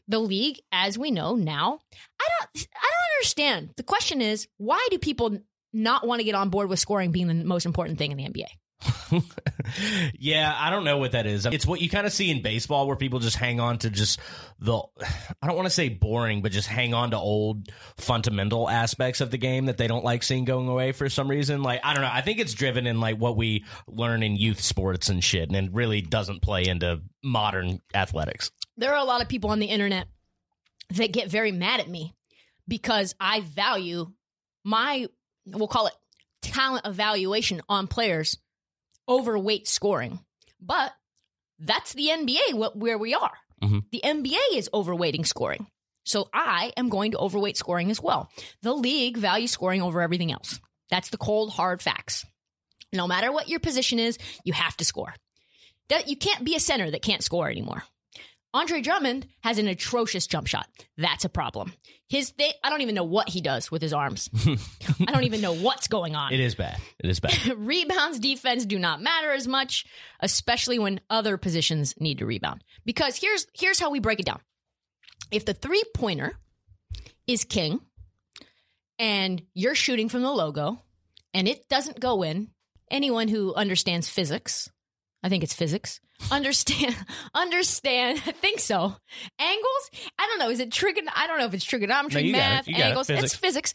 [0.09, 1.79] The league, as we know now,
[2.21, 3.71] I don't, I don't understand.
[3.77, 5.39] The question is, why do people
[5.75, 8.25] not want to get on board with scoring being the most important thing in the
[8.25, 8.47] NBA?
[10.19, 11.47] yeah, I don't know what that is.
[11.47, 14.21] It's what you kind of see in baseball where people just hang on to just
[14.59, 14.83] the
[15.43, 19.31] I don't want to say boring, but just hang on to old fundamental aspects of
[19.31, 21.63] the game that they don't like seeing going away for some reason.
[21.63, 22.11] Like I don't know.
[22.13, 25.57] I think it's driven in like what we learn in youth sports and shit and
[25.57, 28.51] it really doesn't play into modern athletics.
[28.77, 30.07] there are a lot of people on the internet
[30.91, 32.15] that get very mad at me
[32.69, 34.13] because I value
[34.65, 35.07] my,
[35.47, 35.95] we'll call it
[36.43, 38.39] talent evaluation on players
[39.09, 40.21] overweight scoring.
[40.61, 40.93] But
[41.59, 43.37] that's the NBA wh- where we are.
[43.63, 43.85] Mhm.
[43.91, 45.67] The NBA is overweighting scoring.
[46.05, 48.31] So I am going to overweight scoring as well.
[48.63, 50.61] The league values scoring over everything else.
[50.91, 52.25] That's the cold, hard facts.
[52.93, 55.15] No matter what your position is, you have to score.
[55.89, 57.83] That you can't be a center that can't score anymore.
[58.57, 60.67] Andre Drummond has an atrocious jump shot.
[60.97, 61.75] That's a problem.
[62.09, 64.31] His thing, I don't even know what he does with his arms.
[65.07, 66.33] I don't even know what's going on.
[66.33, 66.81] It is bad.
[66.99, 67.37] It is bad.
[67.59, 69.85] Rebounds, defense do not matter as much,
[70.21, 72.65] especially when other positions need to rebound.
[72.87, 74.41] Because here's here's how we break it down.
[75.31, 76.39] If the three pointer
[77.27, 77.81] is king,
[78.99, 80.81] and you're shooting from the logo,
[81.35, 82.49] and it doesn't go in,
[82.91, 84.71] anyone who understands physics,
[85.23, 86.01] I think it's physics,
[86.31, 86.95] understand
[87.35, 88.23] understand.
[88.27, 88.95] I think so.
[89.39, 89.91] Angles.
[90.19, 90.51] I don't know.
[90.51, 91.09] Is it trigon?
[91.15, 92.33] I don't know if it's trigonometry, No, it.
[92.33, 92.79] math, it.
[92.79, 93.07] angles.
[93.09, 93.25] Physics.
[93.25, 93.75] It's physics.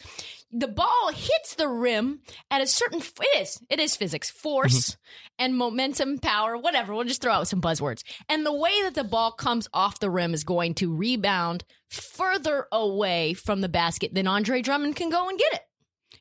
[0.51, 2.99] The ball hits the rim at a certain.
[2.99, 3.59] It is.
[3.69, 4.29] It is physics.
[4.29, 5.43] Force mm-hmm.
[5.45, 6.93] and momentum, power, whatever.
[6.93, 8.03] We'll just throw out some buzzwords.
[8.29, 12.67] And the way that the ball comes off the rim is going to rebound further
[12.71, 15.61] away from the basket than Andre Drummond can go and get it.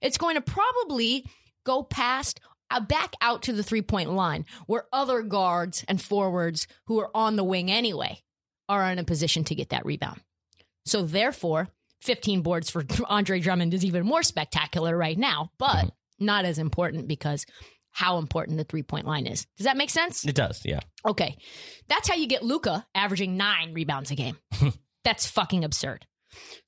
[0.00, 1.24] It's going to probably
[1.64, 6.66] go past Uh, back out to the three point line where other guards and forwards
[6.86, 8.20] who are on the wing anyway
[8.68, 10.20] are in a position to get that rebound.
[10.86, 11.68] So therefore,
[12.02, 17.08] 15 boards for Andre Drummond is even more spectacular right now, but not as important
[17.08, 17.46] because
[17.92, 19.46] how important the three point line is.
[19.56, 20.24] Does that make sense?
[20.24, 20.62] It does.
[20.64, 20.80] Yeah.
[21.04, 21.36] Okay.
[21.88, 24.36] That's how you get Luka averaging nine rebounds a game.
[25.04, 26.06] That's fucking absurd.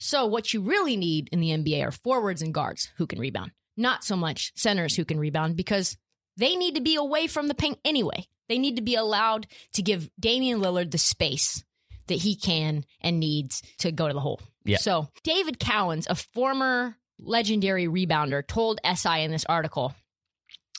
[0.00, 3.52] So, what you really need in the NBA are forwards and guards who can rebound,
[3.76, 5.96] not so much centers who can rebound because
[6.36, 8.26] they need to be away from the paint anyway.
[8.48, 11.64] They need to be allowed to give Damian Lillard the space
[12.08, 14.40] that he can and needs to go to the hole.
[14.64, 14.78] Yeah.
[14.78, 19.94] So, David Cowens, a former legendary rebounder, told SI in this article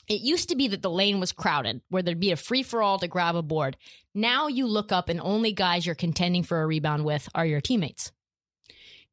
[0.08, 2.82] it used to be that the lane was crowded, where there'd be a free for
[2.82, 3.76] all to grab a board.
[4.14, 7.60] Now you look up and only guys you're contending for a rebound with are your
[7.60, 8.12] teammates.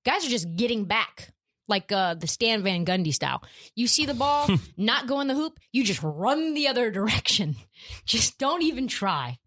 [0.04, 1.32] Guys are just getting back
[1.72, 3.42] like uh, the Stan Van Gundy style.
[3.76, 7.56] You see the ball not go in the hoop, you just run the other direction.
[8.06, 9.40] Just don't even try.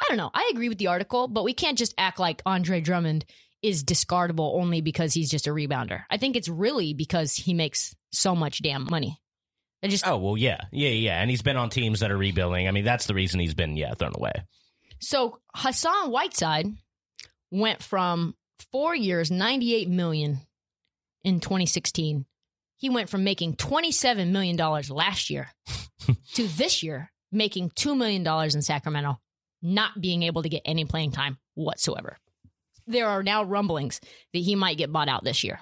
[0.00, 0.30] I don't know.
[0.32, 3.24] I agree with the article, but we can't just act like Andre Drummond
[3.62, 6.04] is discardable only because he's just a rebounder.
[6.08, 9.18] I think it's really because he makes so much damn money.
[9.82, 12.68] I just Oh well, yeah, yeah, yeah, and he's been on teams that are rebuilding.
[12.68, 14.32] I mean, that's the reason he's been yeah thrown away.
[15.00, 16.66] so Hassan Whiteside
[17.50, 18.34] went from
[18.72, 20.38] four years, ninety eight million
[21.24, 22.24] in 2016.
[22.76, 25.48] He went from making 27 million dollars last year
[26.34, 29.20] to this year making two million dollars in Sacramento,
[29.60, 32.16] not being able to get any playing time whatsoever.
[32.86, 34.00] There are now rumblings
[34.32, 35.60] that he might get bought out this year.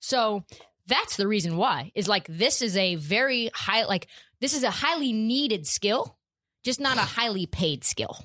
[0.00, 0.44] So
[0.86, 4.08] that's the reason why is like this is a very high like
[4.40, 6.16] this is a highly needed skill
[6.64, 8.16] just not a highly paid skill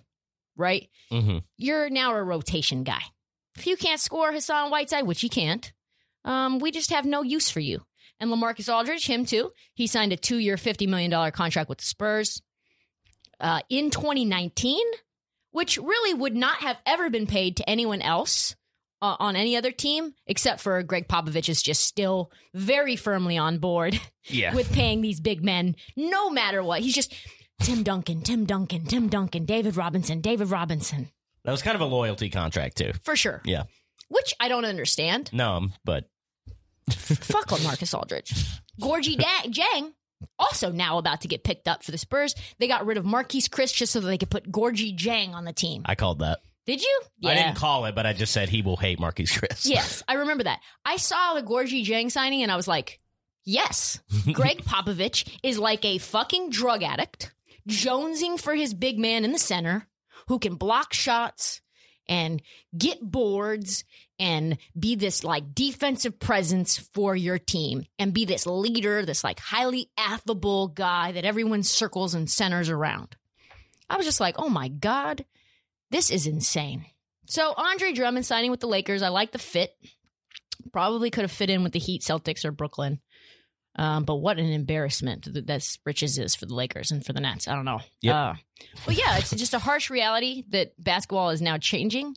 [0.57, 1.37] right Mm-hmm.
[1.57, 3.01] you're now a rotation guy
[3.55, 5.71] if you can't score hassan whiteside which you can't
[6.25, 7.81] um, we just have no use for you
[8.19, 12.41] and lamarcus aldridge him too he signed a two-year $50 million contract with the spurs
[13.39, 14.83] uh, in 2019
[15.51, 18.55] which really would not have ever been paid to anyone else
[19.01, 23.57] uh, on any other team except for Gregg Popovich is just still very firmly on
[23.59, 26.81] board Yeah, with paying these big men no matter what.
[26.81, 27.13] He's just
[27.61, 31.09] Tim Duncan, Tim Duncan, Tim Duncan, David Robinson, David Robinson
[31.43, 32.91] that was kind of a loyalty contract too.
[33.03, 33.41] for sure.
[33.45, 33.63] Yeah,
[34.09, 35.29] Which I don't understand.
[35.31, 36.05] no, but
[36.91, 38.33] Fuck Lamarcus Aldridge.
[38.81, 39.93] Gorgui da- Dieng
[40.39, 42.35] also now about to get picked up for the Spurs.
[42.59, 45.45] They got rid of Marquese Chriss just so that they could put Gorgui Dieng on
[45.45, 45.83] the team.
[45.85, 46.39] I called that.
[46.65, 47.01] Did you?
[47.23, 49.65] I didn't call it, but I just said he will hate Marquese Chriss.
[49.65, 50.59] Yes, I remember that.
[50.83, 52.99] I saw the Gorgui Dieng signing and I was like,
[53.43, 53.99] yes,
[54.31, 57.31] Gregg Popovich is like a fucking drug addict,
[57.69, 59.87] jonesing for his big man in the center
[60.27, 61.61] who can block shots
[62.07, 62.41] and
[62.75, 63.83] get boards
[64.19, 69.39] and be this like defensive presence for your team and be this leader, this like
[69.39, 73.15] highly affable guy that everyone circles and centers around.
[73.89, 75.25] I was just like, oh my God,
[75.91, 76.85] this is insane.
[77.27, 79.75] So Andre Drummond signing with the Lakers, I like the fit.
[80.71, 82.99] Probably could have fit in with the Heat, Celtics, or Brooklyn.
[83.77, 87.19] Um, but what an embarrassment that that's Riches is for the Lakers and for the
[87.19, 87.47] Nets.
[87.47, 87.81] I don't know.
[88.01, 88.29] Yeah.
[88.29, 88.35] Uh,
[88.85, 92.15] but yeah, it's just a harsh reality that basketball is now changing.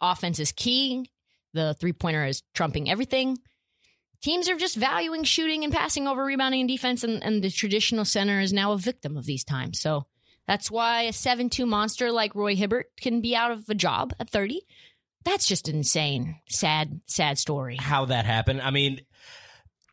[0.00, 1.10] Offense is key.
[1.52, 3.38] The three pointer is trumping everything.
[4.22, 8.04] Teams are just valuing shooting and passing over rebounding and defense, and, and the traditional
[8.04, 9.80] center is now a victim of these times.
[9.80, 10.06] So
[10.46, 14.12] that's why a 7 2 monster like Roy Hibbert can be out of a job
[14.20, 14.60] at 30.
[15.24, 16.36] That's just insane.
[16.48, 17.76] Sad, sad story.
[17.76, 18.60] how that happened.
[18.60, 19.00] I mean,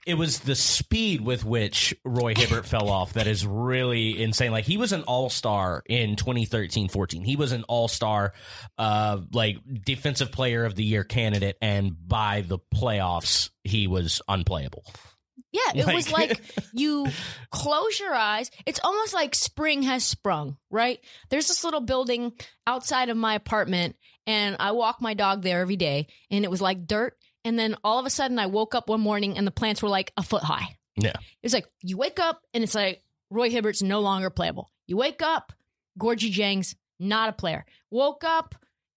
[0.07, 4.51] it was the speed with which Roy Hibbert fell off that is really insane.
[4.51, 7.23] Like he was an all star in 2013 14.
[7.23, 8.33] He was an all star,
[8.77, 11.57] uh, like defensive player of the year candidate.
[11.61, 14.83] And by the playoffs, he was unplayable.
[15.51, 17.07] Yeah, it was Like- like you
[17.51, 18.51] close your eyes.
[18.65, 20.99] It's almost like spring has sprung, right?
[21.29, 22.33] There's this little building
[22.65, 26.61] outside of my apartment, and I walk my dog there every day, and it was
[26.61, 27.17] like dirt.
[27.47, 29.87] And then all of a sudden, I woke up one morning and the plants were
[29.87, 30.67] like a foot high.
[30.97, 31.13] Yeah.
[31.41, 34.69] It's like you wake up and it's like Roy Hibbert's no longer playable.
[34.85, 35.53] You wake up,
[35.97, 37.65] Gorgui Dieng's not a player.
[37.89, 38.53] Woke up,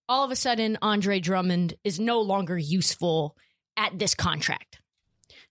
[0.08, 3.36] all of a sudden, Andre Drummond is no longer useful
[3.76, 4.80] at this contract.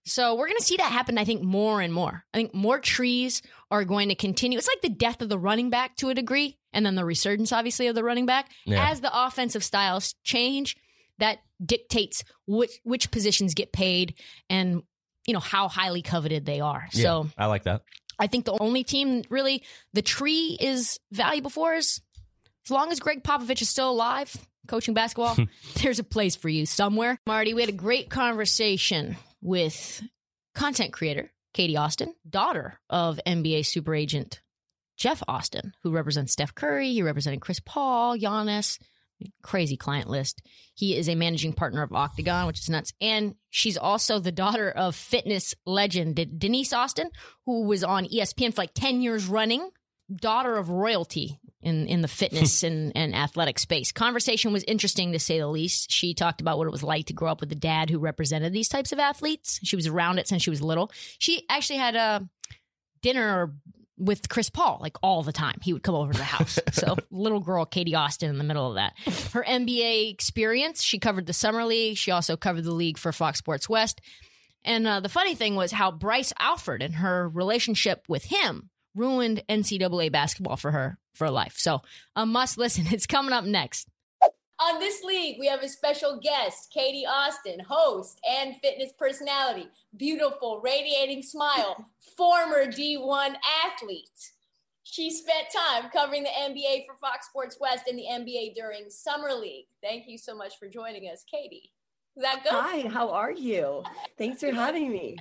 [0.04, 2.24] So we're going to see that happen, I think, more and more.
[2.34, 4.58] I think more trees are going to continue.
[4.58, 7.50] It's like the death of the running back to a degree, and then the resurgence,
[7.50, 8.50] obviously, of the running back.
[8.66, 8.90] Yeah.
[8.90, 10.76] As the offensive styles change,
[11.20, 14.14] that dictates which which positions get paid
[14.48, 14.82] and
[15.26, 16.88] you know how highly coveted they are.
[16.92, 17.82] So I like that.
[18.18, 22.00] I think the only team really the tree is valuable for is
[22.66, 24.34] as long as Gregg Popovich is still alive
[24.68, 25.36] coaching basketball,
[25.82, 27.18] there's a place for you somewhere.
[27.26, 30.02] Marty, we had a great conversation with
[30.54, 34.40] content creator Katie Austin, daughter of NBA super agent
[34.96, 36.92] Jeff Austin, who represents Steph Curry.
[36.92, 38.78] He represented Chris Paul, Giannis.
[39.42, 40.42] Crazy client list.
[40.74, 42.92] He is a managing partner of Octagon, which is nuts.
[43.00, 47.10] And she's also the daughter of fitness legend Denise Austin,
[47.46, 49.70] who was on ESPN for like 10 years running.
[50.12, 53.92] Daughter of royalty in, in the fitness and, and athletic space.
[53.92, 55.90] Conversation was interesting to say the least.
[55.90, 58.52] She talked about what it was like to grow up with a dad who represented
[58.52, 59.60] these types of athletes.
[59.62, 60.90] She was around it since she was little.
[61.18, 62.28] She actually had a
[63.02, 63.54] dinner
[64.00, 65.58] with Chris Paul like all the time.
[65.62, 66.58] He would come over to the house.
[66.72, 68.94] so little girl Katie Austin in the middle of that.
[69.32, 71.96] Her NBA experience, she covered the summer league.
[71.96, 74.00] She also covered the league for Fox Sports West.
[74.64, 79.42] And uh, the funny thing was how Bryce Alford and her relationship with him ruined
[79.48, 81.54] NCAA basketball for her for life.
[81.56, 81.82] So
[82.16, 82.86] a must listen.
[82.92, 83.88] It's coming up next.
[84.62, 90.60] On this league, we have a special guest, Katie Austin, host and fitness personality, beautiful,
[90.62, 94.32] radiating smile, former D1 athlete.
[94.82, 99.32] She spent time covering the NBA for Fox Sports West and the NBA during Summer
[99.32, 99.64] League.
[99.82, 101.72] Thank you so much for joining us, Katie.
[102.16, 102.52] Is that good?
[102.52, 103.82] Hi, how are you?
[104.18, 105.16] Thanks for having me.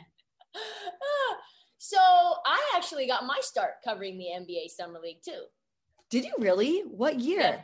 [1.78, 5.44] so, I actually got my start covering the NBA Summer League too.
[6.10, 6.82] Did you really?
[6.82, 7.40] What year?
[7.40, 7.60] Yeah.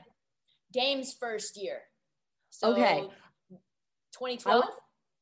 [0.76, 1.80] Dame's first year.
[2.50, 3.08] So okay.
[4.12, 4.66] 2012?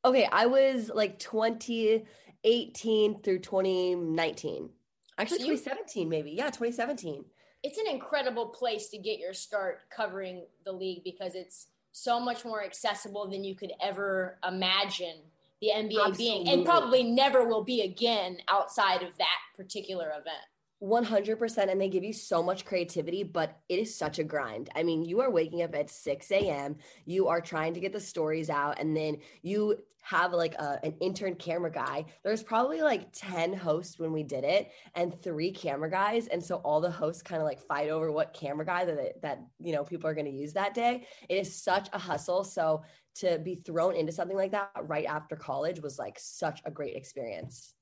[0.05, 4.69] Okay, I was like 2018 through 2019.
[5.17, 6.31] Actually, so 2017, maybe.
[6.31, 7.23] Yeah, 2017.
[7.61, 12.43] It's an incredible place to get your start covering the league because it's so much
[12.43, 15.17] more accessible than you could ever imagine
[15.61, 16.17] the NBA Absolutely.
[16.17, 20.43] being, and probably never will be again outside of that particular event.
[20.83, 24.69] 100% and they give you so much creativity but it is such a grind.
[24.75, 26.75] I mean you are waking up at 6 a.m
[27.05, 30.93] you are trying to get the stories out and then you have like a, an
[30.99, 32.05] intern camera guy.
[32.23, 36.57] There's probably like 10 hosts when we did it and three camera guys and so
[36.57, 39.85] all the hosts kind of like fight over what camera guy that that you know
[39.85, 41.07] people are going to use that day.
[41.29, 42.83] It is such a hustle so
[43.15, 46.95] to be thrown into something like that right after college was like such a great
[46.95, 47.73] experience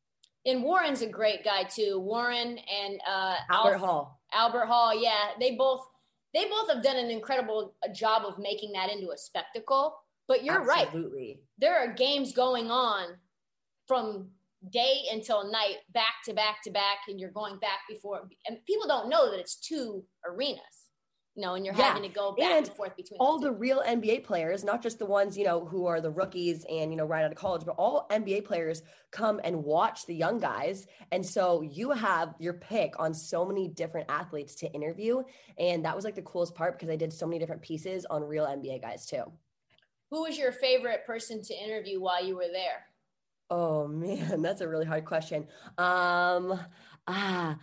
[0.46, 2.00] and Warren's a great guy too.
[2.00, 4.20] Warren and uh, Albert Hall.
[4.34, 5.86] Albert Hall, yeah, they both
[6.34, 9.96] they both have done an incredible uh, job of making that into a spectacle.
[10.28, 11.28] But you're Absolutely.
[11.28, 11.38] right.
[11.58, 13.18] There are games going on
[13.88, 14.30] from
[14.70, 18.30] day until night, back to back to back, and you're going back before.
[18.48, 20.81] And people don't know that it's two arenas
[21.36, 21.94] you know, and you're yeah.
[21.94, 24.84] having to go back and, and forth between all the, the real NBA players, not
[24.84, 27.38] just the ones, you know, who are the rookies and, you know, right out of
[27.38, 30.88] college, but all NBA players come and watch the young guys.
[31.12, 35.24] And so you have your pick on so many different athletes to interview.
[35.58, 38.24] And that was like the coolest part because I did so many different pieces on
[38.24, 39.24] real NBA guys too.
[40.10, 42.88] Who was your favorite person to interview while you were there?
[43.50, 45.48] Oh man, that's a really hard question.
[45.78, 46.60] Um,
[47.08, 47.58] ah,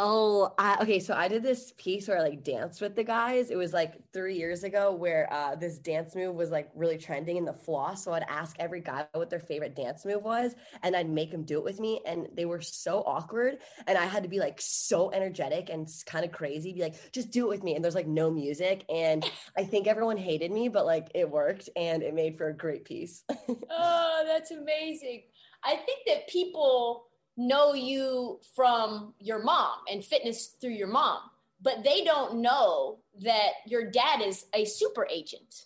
[0.00, 1.00] Oh, I, okay.
[1.00, 3.50] So I did this piece where I like danced with the guys.
[3.50, 7.36] It was like three years ago where uh, this dance move was like really trending
[7.36, 8.04] in the floss.
[8.04, 11.42] So I'd ask every guy what their favorite dance move was and I'd make them
[11.42, 12.00] do it with me.
[12.06, 13.58] And they were so awkward.
[13.88, 17.32] And I had to be like so energetic and kind of crazy, be like, just
[17.32, 17.74] do it with me.
[17.74, 18.84] And there's like no music.
[18.88, 22.56] And I think everyone hated me, but like it worked and it made for a
[22.56, 23.24] great piece.
[23.70, 25.24] oh, that's amazing.
[25.64, 27.07] I think that people,
[27.38, 31.20] know you from your mom and fitness through your mom,
[31.62, 35.64] but they don't know that your dad is a super agent.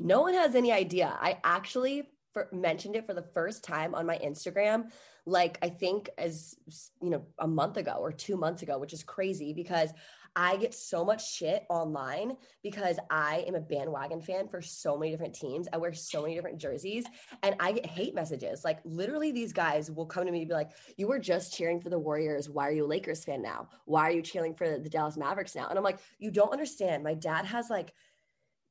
[0.00, 1.16] No one has any idea.
[1.20, 4.90] I actually for, mentioned it for the first time on my Instagram,
[5.26, 6.56] like I think as
[7.00, 9.90] you know, a month ago or two months ago, which is crazy because
[10.34, 15.10] I get so much shit online because I am a bandwagon fan for so many
[15.10, 15.68] different teams.
[15.72, 17.04] I wear so many different jerseys
[17.42, 18.64] and I get hate messages.
[18.64, 21.80] Like literally these guys will come to me and be like, "You were just cheering
[21.80, 22.48] for the Warriors.
[22.48, 23.68] Why are you a Lakers fan now?
[23.84, 27.04] Why are you cheering for the Dallas Mavericks now?" And I'm like, "You don't understand.
[27.04, 27.92] My dad has like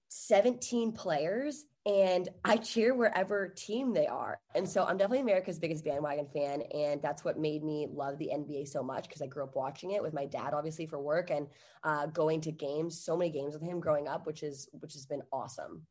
[0.09, 4.39] 17 players and I cheer wherever team they are.
[4.53, 6.61] And so I'm definitely America's biggest bandwagon fan.
[6.73, 9.91] And that's what made me love the NBA so much because I grew up watching
[9.91, 11.47] it with my dad, obviously for work and
[11.83, 15.07] uh, going to games, so many games with him growing up, which is which has
[15.07, 15.81] been awesome.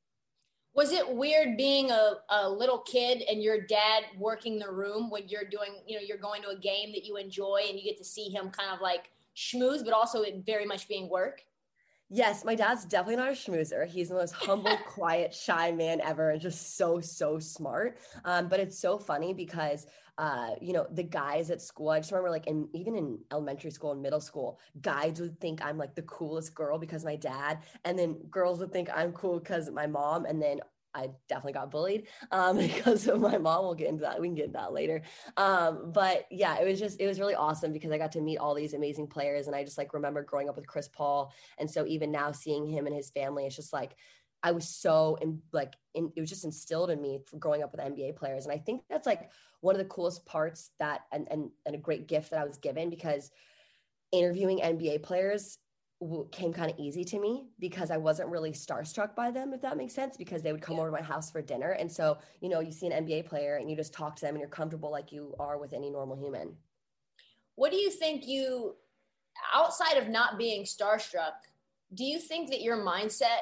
[0.73, 5.29] Was it weird being a, a little kid and your dad working the room when
[5.29, 7.99] you're doing, you know, you're going to a game that you enjoy and you get
[7.99, 11.43] to see him kind of like schmooze, but also it very much being work?
[12.13, 13.87] Yes, my dad's definitely not a schmoozer.
[13.87, 17.99] He's the most humble, quiet, shy man ever, and just so so smart.
[18.25, 19.87] Um, but it's so funny because
[20.19, 21.91] uh, you know the guys at school.
[21.91, 25.65] I just remember like, in even in elementary school and middle school, guys would think
[25.65, 29.39] I'm like the coolest girl because my dad, and then girls would think I'm cool
[29.39, 30.59] because my mom, and then
[30.95, 33.65] I definitely got bullied um, because of my mom.
[33.65, 34.21] We'll get into that.
[34.21, 35.03] We can get into that later.
[35.37, 38.39] Um, but yeah, it was just, it was really awesome because I got to meet
[38.39, 39.47] all these amazing players.
[39.47, 41.33] And I just like remember growing up with Chris Paul.
[41.59, 43.95] And so even now seeing him and his family, it's just like,
[44.43, 47.73] I was so in, like, in, it was just instilled in me for growing up
[47.73, 48.45] with NBA players.
[48.45, 49.31] And I think that's like
[49.61, 52.57] one of the coolest parts that, and, and, and a great gift that I was
[52.57, 53.31] given because
[54.13, 55.59] interviewing NBA players
[56.33, 59.77] came kind of easy to me because I wasn't really starstruck by them, if that
[59.77, 60.83] makes sense, because they would come yeah.
[60.83, 61.73] over to my house for dinner.
[61.73, 64.35] And so, you know, you see an NBA player and you just talk to them
[64.35, 66.57] and you're comfortable like you are with any normal human.
[67.57, 68.77] What do you think you,
[69.55, 71.33] outside of not being starstruck,
[71.93, 73.41] do you think that your mindset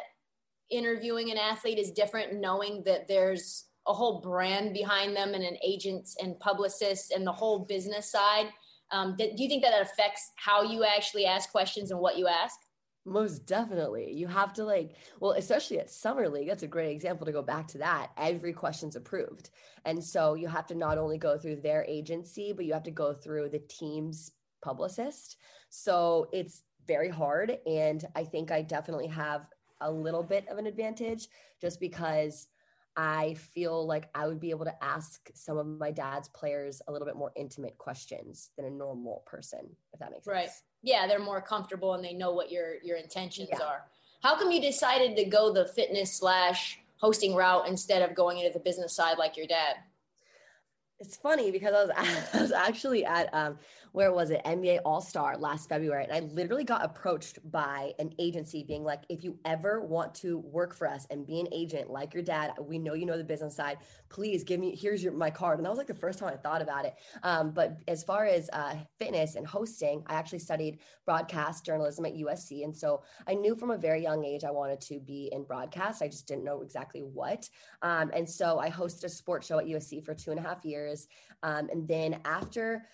[0.68, 5.56] interviewing an athlete is different, knowing that there's a whole brand behind them and an
[5.64, 8.48] agent and publicist and the whole business side?
[8.90, 12.26] Um, do you think that, that affects how you actually ask questions and what you
[12.26, 12.58] ask?
[13.04, 14.12] Most definitely.
[14.12, 17.42] You have to like, well, especially at Summer League, that's a great example to go
[17.42, 18.10] back to that.
[18.18, 19.50] Every question's approved.
[19.84, 22.90] And so you have to not only go through their agency, but you have to
[22.90, 24.32] go through the team's
[24.62, 25.36] publicist.
[25.70, 27.58] So it's very hard.
[27.66, 29.46] And I think I definitely have
[29.80, 31.28] a little bit of an advantage
[31.60, 32.48] just because
[33.00, 36.92] I feel like I would be able to ask some of my dad's players a
[36.92, 39.60] little bit more intimate questions than a normal person,
[39.92, 40.34] if that makes sense.
[40.34, 40.48] Right.
[40.82, 43.64] Yeah, they're more comfortable and they know what your your intentions yeah.
[43.64, 43.84] are.
[44.20, 48.52] How come you decided to go the fitness slash hosting route instead of going into
[48.52, 49.76] the business side like your dad?
[50.98, 51.90] It's funny because I was
[52.34, 53.60] I was actually at um,
[53.92, 58.12] where was it NBA All Star last February, and I literally got approached by an
[58.18, 61.90] agency being like, if you ever want to work for us and be an agent
[61.90, 63.78] like your dad, we know you know the business side.
[64.08, 66.36] Please give me here's your my card, and that was like the first time I
[66.36, 66.94] thought about it.
[67.22, 72.14] Um, but as far as uh, fitness and hosting, I actually studied broadcast journalism at
[72.14, 75.44] USC, and so I knew from a very young age I wanted to be in
[75.44, 76.02] broadcast.
[76.02, 77.48] I just didn't know exactly what,
[77.82, 80.64] um, and so I hosted a sports show at USC for two and a half
[80.64, 81.08] years,
[81.42, 82.84] um, and then after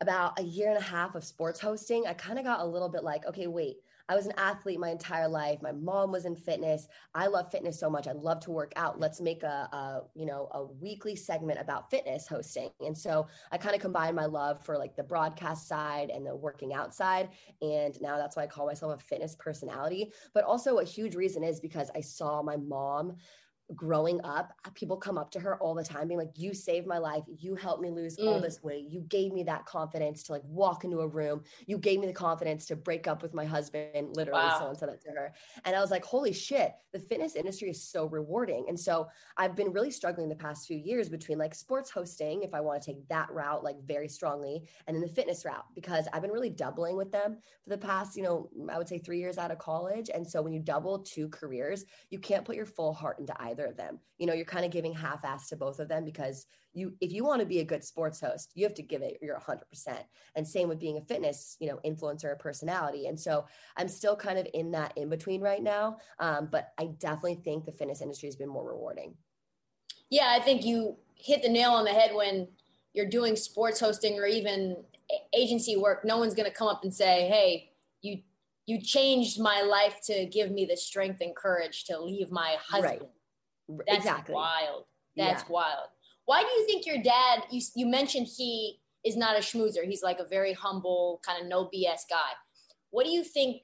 [0.00, 2.88] about a year and a half of sports hosting, I kind of got a little
[2.88, 3.76] bit like, okay, wait,
[4.08, 5.62] I was an athlete my entire life.
[5.62, 6.88] My mom was in fitness.
[7.14, 8.06] I love fitness so much.
[8.06, 9.00] I love to work out.
[9.00, 12.70] Let's make a, a you know a weekly segment about fitness hosting.
[12.80, 16.36] And so I kind of combined my love for like the broadcast side and the
[16.36, 17.30] working out side.
[17.62, 20.12] And now that's why I call myself a fitness personality.
[20.34, 23.16] But also a huge reason is because I saw my mom
[23.74, 26.98] growing up, people come up to her all the time being like, You saved my
[26.98, 27.22] life.
[27.38, 28.26] You helped me lose mm.
[28.26, 28.86] all this weight.
[28.88, 31.42] You gave me that confidence to like walk into a room.
[31.66, 34.16] You gave me the confidence to break up with my husband.
[34.16, 34.58] Literally, wow.
[34.58, 35.32] someone said that to her.
[35.64, 38.66] And I was like, Holy shit, the fitness industry is so rewarding.
[38.68, 42.52] And so I've been really struggling the past few years between like sports hosting, if
[42.54, 46.06] I want to take that route like very strongly, and then the fitness route, because
[46.12, 49.18] I've been really doubling with them for the past, you know, I would say three
[49.18, 50.10] years out of college.
[50.12, 53.53] And so when you double two careers, you can't put your full heart into either
[53.54, 53.98] either of them.
[54.18, 57.12] You know, you're kind of giving half ass to both of them because you, if
[57.12, 59.58] you want to be a good sports host, you have to give it your 100%.
[60.34, 63.06] And same with being a fitness, you know, influencer or personality.
[63.06, 63.46] And so
[63.76, 65.98] I'm still kind of in that in between right now.
[66.18, 69.14] Um, but I definitely think the fitness industry has been more rewarding.
[70.10, 72.48] Yeah, I think you hit the nail on the head when
[72.92, 74.76] you're doing sports hosting or even
[75.34, 76.04] agency work.
[76.04, 77.70] No one's going to come up and say, hey,
[78.02, 78.20] you
[78.66, 83.00] you changed my life to give me the strength and courage to leave my husband.
[83.02, 83.10] Right.
[83.68, 84.34] That's exactly.
[84.34, 84.84] wild.
[85.16, 85.52] That's yeah.
[85.52, 85.88] wild.
[86.26, 87.44] Why do you think your dad?
[87.50, 89.84] You you mentioned he is not a schmoozer.
[89.84, 92.32] He's like a very humble, kind of no BS guy.
[92.90, 93.62] What do you think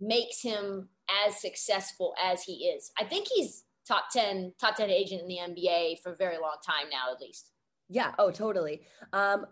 [0.00, 0.88] makes him
[1.26, 2.92] as successful as he is?
[2.98, 6.56] I think he's top 10 top 10 agent in the NBA for a very long
[6.64, 7.50] time now at least.
[7.88, 8.82] Yeah, oh totally.
[9.12, 9.46] Um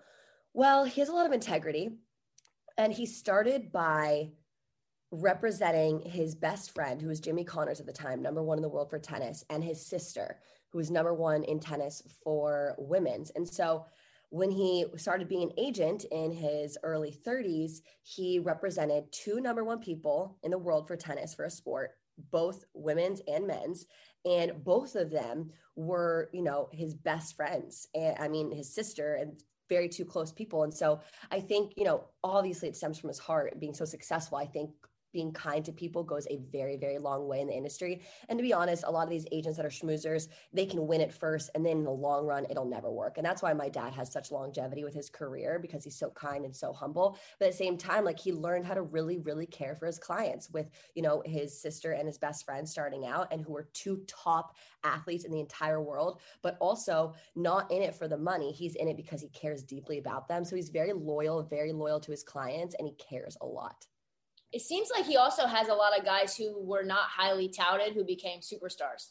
[0.53, 1.91] well, he has a lot of integrity
[2.79, 4.31] and he started by
[5.11, 8.69] representing his best friend, who was Jimmy Connors at the time, number one in the
[8.69, 10.39] world for tennis, and his sister,
[10.71, 13.31] who was number one in tennis for women's.
[13.31, 13.87] And so
[14.31, 19.79] when he started being an agent in his early 30s, he represented two number one
[19.79, 21.93] people in the world for tennis for a sport,
[22.31, 23.87] both women's and men's.
[24.25, 27.87] And both of them were, you know, his best friends.
[27.95, 30.65] And I mean, his sister and very two close people.
[30.65, 31.01] And so
[31.31, 34.39] I think, you know, obviously it stems from his heart being so successful.
[34.39, 34.71] I think
[35.13, 38.03] being kind to people goes a very, very long way in the industry.
[38.29, 41.01] And to be honest, a lot of these agents that are schmoozers, they can win
[41.01, 43.17] it first, and then in the long run, it'll never work.
[43.17, 46.45] And that's why my dad has such longevity with his career because he's so kind
[46.45, 47.19] and so humble.
[47.39, 49.99] But at the same time, like he learned how to really, really care for his
[49.99, 53.69] clients with, you know, his sister and his best friend starting out and who were
[53.73, 58.53] two top athletes in the entire world, but also not in it for the money.
[58.53, 60.45] He's in it because he cares deeply about them.
[60.45, 63.87] So he's very loyal, very loyal to his clients, and he cares a lot
[64.57, 67.93] it seems like he also has a lot of guys who were not highly touted
[67.93, 69.11] who became superstars.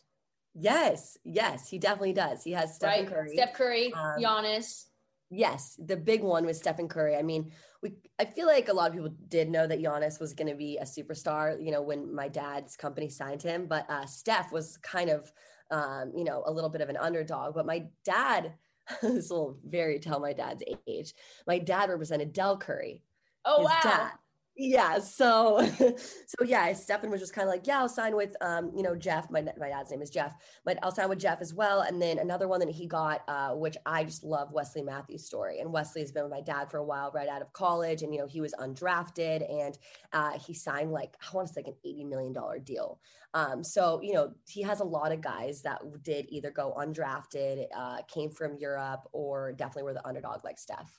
[0.56, 2.44] Yes, yes, he definitely does.
[2.44, 3.08] He has Stephen right?
[3.08, 4.86] Curry, Steph Curry, um, Giannis.
[5.30, 7.16] Yes, the big one was Stephen Curry.
[7.16, 7.52] I mean,
[7.84, 10.56] we I feel like a lot of people did know that Giannis was going to
[10.56, 11.64] be a superstar.
[11.64, 15.32] You know, when my dad's company signed him, but uh, Steph was kind of,
[15.70, 17.54] um, you know, a little bit of an underdog.
[17.54, 18.56] But my dad,
[19.04, 21.14] this will very tell my dad's age.
[21.46, 23.04] My dad represented Del Curry.
[23.46, 23.80] Oh wow!
[23.84, 24.12] Dad
[24.58, 28.72] yeah so so yeah stefan was just kind of like yeah i'll sign with um
[28.74, 31.54] you know jeff my, my dad's name is jeff but i'll sign with jeff as
[31.54, 35.26] well and then another one that he got uh which i just love wesley matthews
[35.26, 38.02] story and wesley has been with my dad for a while right out of college
[38.02, 39.78] and you know he was undrafted and
[40.14, 43.02] uh he signed like i want to say like an 80 million dollar deal
[43.34, 47.66] um so you know he has a lot of guys that did either go undrafted
[47.76, 50.98] uh came from europe or definitely were the underdog like steph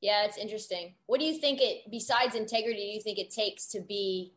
[0.00, 0.94] yeah, it's interesting.
[1.06, 4.32] What do you think it besides integrity do you think it takes to be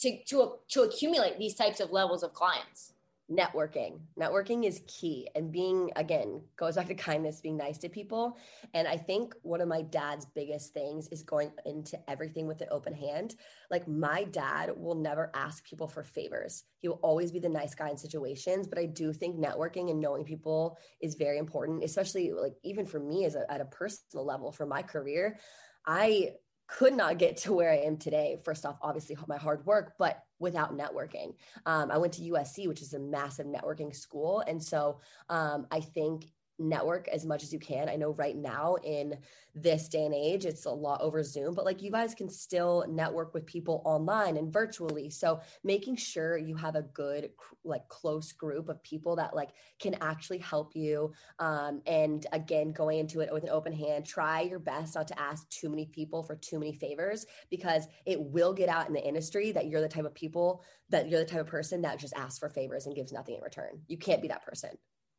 [0.00, 2.92] to to to accumulate these types of levels of clients
[3.30, 4.00] networking.
[4.18, 8.36] Networking is key and being again goes back to kindness being nice to people.
[8.72, 12.68] And i think one of my dad's biggest things is going into everything with an
[12.70, 13.34] open hand.
[13.70, 16.64] Like my dad will never ask people for favors.
[16.78, 20.00] He will always be the nice guy in situations but i do think networking and
[20.00, 24.24] knowing people is very important especially like even for me as a, at a personal
[24.24, 25.38] level for my career.
[25.86, 26.32] I
[26.66, 28.38] could not get to where I am today.
[28.44, 31.34] First off, obviously my hard work, but without networking.
[31.64, 34.42] Um, I went to USC, which is a massive networking school.
[34.46, 36.26] And so um, I think
[36.58, 37.88] network as much as you can.
[37.88, 39.16] I know right now in
[39.54, 42.84] this day and age, it's a lot over Zoom, but like you guys can still
[42.88, 45.10] network with people online and virtually.
[45.10, 47.30] So making sure you have a good,
[47.64, 51.12] like close group of people that like can actually help you.
[51.38, 55.20] Um, and again, going into it with an open hand, try your best not to
[55.20, 59.06] ask too many people for too many favors because it will get out in the
[59.06, 62.14] industry that you're the type of people that you're the type of person that just
[62.14, 63.80] asks for favors and gives nothing in return.
[63.88, 64.70] You can't be that person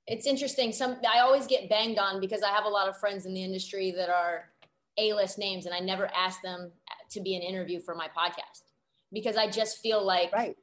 [0.07, 0.71] it's interesting.
[0.71, 3.43] Some I always get banged on because I have a lot of friends in the
[3.43, 4.49] industry that are
[4.97, 6.71] A-list names, and I never ask them
[7.11, 8.63] to be an interview for my podcast
[9.11, 10.55] because I just feel like right.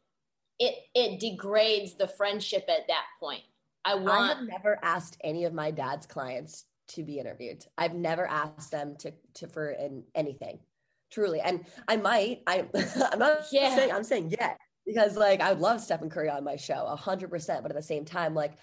[0.58, 3.42] it it degrades the friendship at that point.
[3.84, 4.08] I want.
[4.08, 7.64] I have never asked any of my dad's clients to be interviewed.
[7.76, 10.60] I've never asked them to to for an, anything,
[11.10, 11.40] truly.
[11.40, 12.42] And I might.
[12.46, 12.66] I
[13.12, 13.74] I'm not yeah.
[13.76, 14.54] saying I'm saying yeah
[14.86, 17.76] because like I would love Stephen Curry on my show a hundred percent, but at
[17.76, 18.54] the same time, like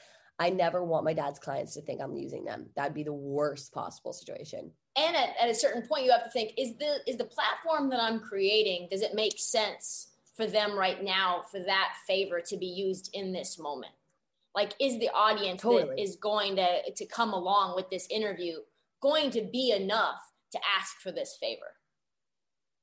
[0.41, 2.65] I never want my dad's clients to think I'm using them.
[2.75, 4.71] That'd be the worst possible situation.
[4.95, 7.91] And at, at a certain point, you have to think: is the is the platform
[7.91, 12.57] that I'm creating does it make sense for them right now for that favor to
[12.57, 13.93] be used in this moment?
[14.55, 15.95] Like, is the audience totally.
[15.95, 18.55] that is going to to come along with this interview
[18.99, 20.21] going to be enough
[20.53, 21.75] to ask for this favor?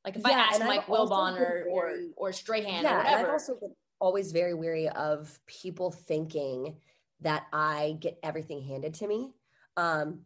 [0.04, 3.26] Like if yeah, I ask Mike Wilbon or, or or Strahan yeah, or whatever.
[3.26, 6.76] I've also been always very weary of people thinking
[7.20, 9.32] that I get everything handed to me.
[9.76, 10.20] Um,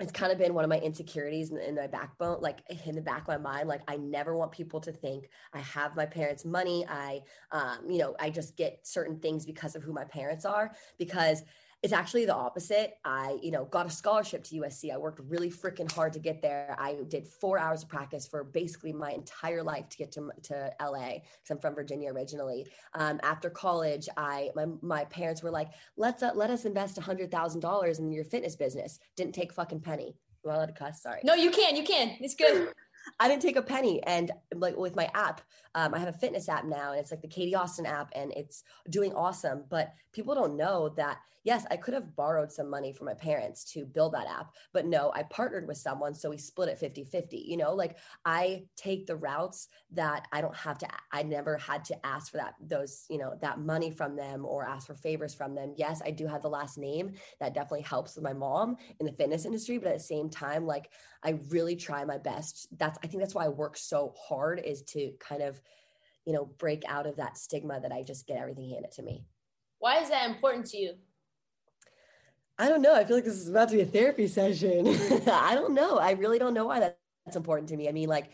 [0.00, 3.02] it's kind of been one of my insecurities in, in, my backbone, like in the
[3.02, 3.68] back of my mind.
[3.68, 6.86] Like I never want people to think I have my parents' money.
[6.88, 7.20] I,
[7.52, 10.72] um, you know, I just get certain things because of who my parents are.
[10.98, 11.42] Because
[11.82, 12.98] it's actually the opposite.
[13.04, 14.92] I, you know, got a scholarship to USC.
[14.92, 16.76] I worked really freaking hard to get there.
[16.78, 20.72] I did four hours of practice for basically my entire life to get to, to
[20.80, 22.66] LA because I'm from Virginia originally.
[22.94, 27.00] Um, after college, I my my parents were like, let's uh, let us invest a
[27.00, 28.98] hundred thousand dollars in your fitness business.
[29.16, 30.16] Didn't take fucking penny.
[30.44, 31.02] Well, I allowed to cuss?
[31.02, 31.20] Sorry.
[31.24, 31.76] No, you can.
[31.76, 32.16] You can.
[32.20, 32.72] It's good.
[33.18, 34.02] I didn't take a penny.
[34.02, 35.40] And like with my app,
[35.74, 38.32] um, I have a fitness app now, and it's like the Katie Austin app, and
[38.32, 39.64] it's doing awesome.
[39.68, 43.64] But people don't know that yes, I could have borrowed some money from my parents
[43.72, 46.14] to build that app, but no, I partnered with someone.
[46.14, 47.38] So we split it 50 50.
[47.38, 51.84] You know, like I take the routes that I don't have to, I never had
[51.86, 55.34] to ask for that, those, you know, that money from them or ask for favors
[55.34, 55.74] from them.
[55.76, 57.12] Yes, I do have the last name.
[57.40, 59.78] That definitely helps with my mom in the fitness industry.
[59.78, 60.90] But at the same time, like
[61.22, 62.68] I really try my best.
[62.78, 65.60] That's, I think that's why I work so hard is to kind of,
[66.26, 69.24] you know, break out of that stigma that I just get everything handed to me.
[69.78, 70.92] Why is that important to you?
[72.60, 72.94] I don't know.
[72.94, 74.86] I feel like this is about to be a therapy session.
[75.26, 75.96] I don't know.
[75.96, 77.88] I really don't know why that's important to me.
[77.88, 78.32] I mean, like,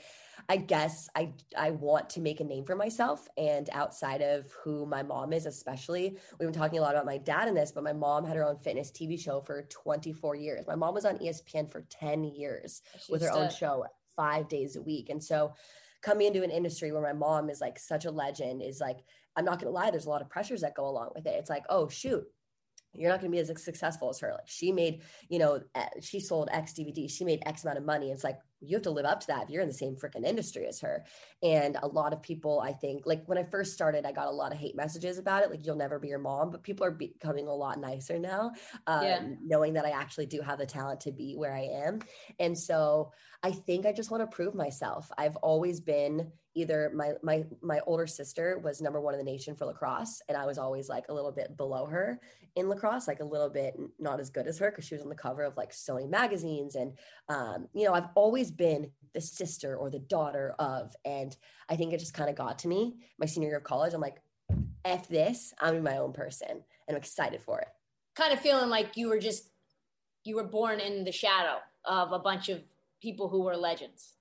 [0.49, 4.87] I guess I I want to make a name for myself and outside of who
[4.87, 7.83] my mom is especially we've been talking a lot about my dad in this but
[7.83, 10.67] my mom had her own fitness TV show for 24 years.
[10.69, 14.83] My mom was on ESPN for 10 years with her own show 5 days a
[14.83, 15.11] week.
[15.11, 15.55] And so
[16.01, 18.99] coming into an industry where my mom is like such a legend is like
[19.37, 21.35] I'm not going to lie there's a lot of pressures that go along with it.
[21.39, 22.25] It's like, "Oh, shoot,
[22.99, 24.33] you're not going to be as successful as her.
[24.33, 27.85] Like she made, you know, eh, she sold X DVD, she made X amount of
[27.85, 28.11] money.
[28.11, 30.25] It's like you have to live up to that if you're in the same freaking
[30.25, 31.05] industry as her.
[31.43, 34.31] And a lot of people, I think, like when I first started, I got a
[34.31, 36.51] lot of hate messages about it, like you'll never be your mom.
[36.51, 38.53] But people are becoming a lot nicer now,
[38.87, 39.21] um, yeah.
[39.45, 42.01] knowing that I actually do have the talent to be where I am.
[42.39, 45.11] And so I think I just want to prove myself.
[45.19, 49.55] I've always been either my my my older sister was number one in the nation
[49.55, 52.19] for lacrosse and i was always like a little bit below her
[52.57, 55.11] in lacrosse like a little bit not as good as her because she was on
[55.11, 56.93] the cover of like so many magazines and
[57.29, 61.37] um, you know i've always been the sister or the daughter of and
[61.69, 64.01] i think it just kind of got to me my senior year of college i'm
[64.01, 64.21] like
[64.85, 67.69] f this i'm my own person and i'm excited for it
[68.15, 69.51] kind of feeling like you were just
[70.25, 72.61] you were born in the shadow of a bunch of
[73.01, 74.17] people who were legends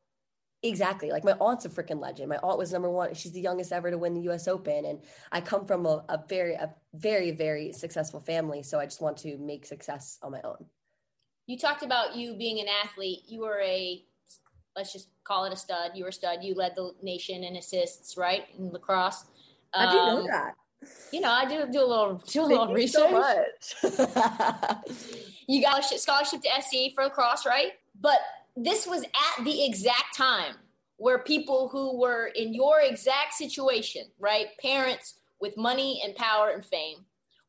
[0.64, 1.12] Exactly.
[1.12, 2.30] Like my aunt's a freaking legend.
[2.30, 3.14] My aunt was number one.
[3.14, 4.86] She's the youngest ever to win the US Open.
[4.86, 5.02] And
[5.32, 8.64] I come from a, a, very, a very, very successful family.
[8.64, 10.66] So I just want to make success on my own.
[11.46, 13.20] You talked about you being an athlete.
[13.28, 14.04] You were a
[14.76, 15.92] let's just call it a stud.
[15.96, 16.40] You were a stud.
[16.44, 19.26] You led the nation in assists, right, in lacrosse.
[19.74, 20.56] I do know Um, that.
[21.12, 23.54] You know, I do do a little do a Thank little research.
[23.60, 23.88] so
[25.48, 27.72] you got a scholarship to SC for lacrosse, right?
[28.00, 28.20] But
[28.56, 30.56] this was at the exact time
[30.98, 34.48] where people who were in your exact situation, right?
[34.62, 37.00] Parents with money and power and fame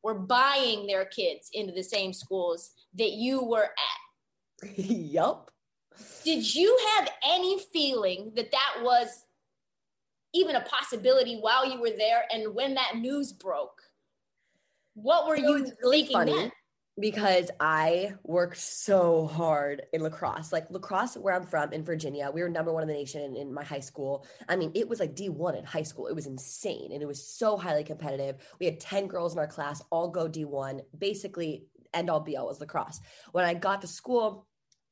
[0.02, 3.64] were buying their kids into the same schools that you were
[4.64, 4.68] at.
[4.78, 5.50] yup.
[6.26, 9.24] Did you have any feeling that that was
[10.34, 12.24] even a possibility while you were there?
[12.34, 13.80] And when that news broke,
[14.94, 16.52] what were you thinking funny then?
[16.98, 20.52] because I worked so hard in lacrosse.
[20.52, 23.36] Like lacrosse, where I'm from in Virginia, we were number one in the nation in,
[23.36, 24.26] in my high school.
[24.48, 26.08] I mean, it was like D1 in high school.
[26.08, 28.36] It was insane and it was so highly competitive.
[28.58, 30.80] We had 10 girls in our class, all go D1.
[30.98, 33.00] Basically, end all be all was lacrosse.
[33.30, 34.48] When I got to school,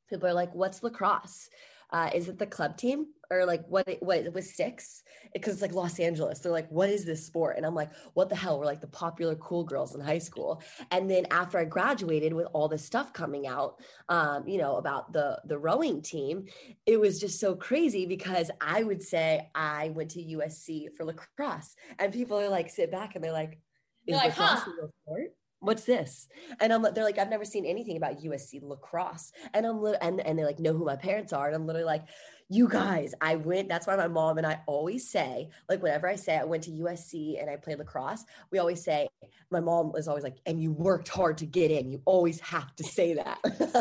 [0.09, 1.49] people are like, What's lacrosse?
[1.91, 3.07] Uh, is it the club team?
[3.31, 5.01] Or like what it, what it was six
[5.33, 6.39] because it's like los angeles.
[6.39, 7.57] They're like what is this sport?
[7.57, 8.59] And i'm like what the hell?
[8.59, 10.61] We're like the popular cool girls in high school.
[10.91, 13.79] And then after i graduated with all this stuff coming out
[14.09, 16.45] um, you know about the the rowing team
[16.85, 21.75] it was just so crazy because i would say i went to usc for lacrosse.
[21.97, 23.59] And people are like sit back and they're like is
[24.07, 24.71] They're like, lacrosse huh?
[24.83, 25.31] a sport
[25.65, 26.27] what's this?
[26.59, 29.31] And i'm they're like i've never seen anything about usc lacrosse.
[29.53, 31.47] And i'm and, and they like know who my parents are?
[31.47, 32.05] And i'm literally like
[32.49, 33.69] you guys, I went.
[33.69, 36.71] That's why my mom and I always say, like, whenever I say I went to
[36.71, 39.07] USC and I played lacrosse, we always say,
[39.49, 41.89] my mom was always like, and you worked hard to get in.
[41.89, 43.39] You always have to say that.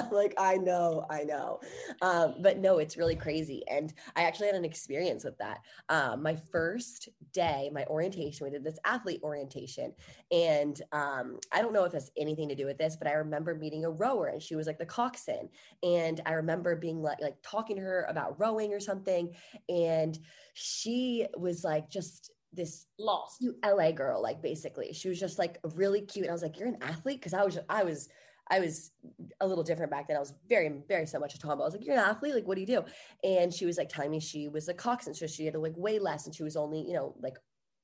[0.12, 1.60] like, I know, I know.
[2.00, 3.62] Um, but no, it's really crazy.
[3.70, 5.60] And I actually had an experience with that.
[5.90, 9.92] Um, my first day, my orientation, we did this athlete orientation.
[10.30, 13.54] And um, I don't know if that's anything to do with this, but I remember
[13.54, 15.48] meeting a rower and she was like the coxswain.
[15.82, 19.34] And I remember being like, like talking to her about rowing or something.
[19.68, 20.18] And
[20.54, 23.44] she was like, just this Lost.
[23.64, 24.92] LA girl, like basically.
[24.92, 26.24] She was just like really cute.
[26.24, 27.20] And I was like, You're an athlete?
[27.20, 28.08] Because I was, I was,
[28.50, 28.92] I was
[29.40, 30.16] a little different back then.
[30.16, 31.64] I was very, very so much a tomboy.
[31.64, 32.34] I was like, You're an athlete?
[32.34, 32.84] Like, what do you do?
[33.22, 35.14] And she was like telling me she was a coxswain.
[35.14, 37.36] So she had to like weigh less and she was only, you know, like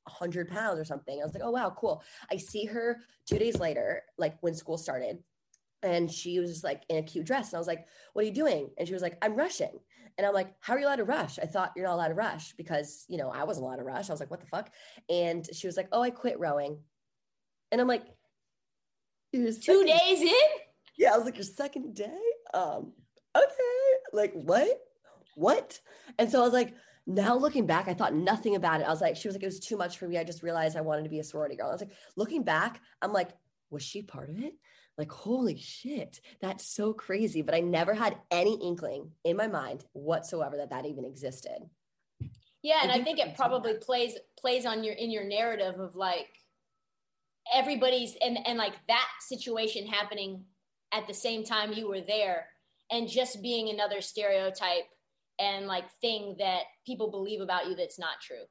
[0.04, 1.20] 100 pounds or something.
[1.20, 2.02] I was like, Oh, wow, cool.
[2.30, 5.18] I see her two days later, like when school started.
[5.82, 7.48] And she was just like in a cute dress.
[7.48, 8.70] And I was like, What are you doing?
[8.78, 9.78] And she was like, I'm rushing.
[10.18, 11.38] And I'm like, How are you allowed to rush?
[11.38, 14.10] I thought you're not allowed to rush because, you know, I wasn't allowed to rush.
[14.10, 14.70] I was like, What the fuck?
[15.08, 16.78] And she was like, Oh, I quit rowing.
[17.72, 18.04] And I'm like,
[19.32, 20.32] "Your Two second- days in?
[20.98, 22.18] Yeah, I was like, Your second day?
[22.52, 22.92] Um,
[23.36, 23.90] okay.
[24.12, 24.68] Like, what?
[25.36, 25.80] What?
[26.18, 26.74] And so I was like,
[27.06, 28.86] now looking back, I thought nothing about it.
[28.86, 30.18] I was like, she was like, it was too much for me.
[30.18, 31.68] I just realized I wanted to be a sorority girl.
[31.68, 33.30] I was like, looking back, I'm like,
[33.70, 34.52] was she part of it?
[34.98, 37.42] Like, holy shit, that's so crazy.
[37.42, 41.58] But I never had any inkling in my mind whatsoever that that even existed.
[42.62, 46.28] Yeah, and I think it probably plays plays on your in your narrative of like
[47.52, 50.44] everybody's and and like that situation happening
[50.92, 52.46] at the same time you were there
[52.90, 54.84] and just being another stereotype
[55.38, 58.44] and like thing that people believe about you that's not true.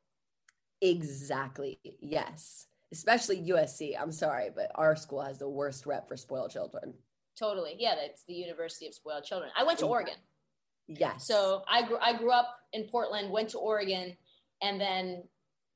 [0.82, 1.80] Exactly.
[2.00, 2.66] Yes.
[2.92, 3.94] Especially USC.
[4.00, 6.94] I'm sorry, but our school has the worst rep for spoiled children.
[7.38, 7.76] Totally.
[7.78, 9.52] Yeah, that's the University of Spoiled Children.
[9.58, 9.86] I went to.
[9.86, 10.16] Oregon.
[10.88, 11.28] Yes.
[11.28, 14.18] So I grew I grew up in Portland, went to Oregon,
[14.62, 15.24] and then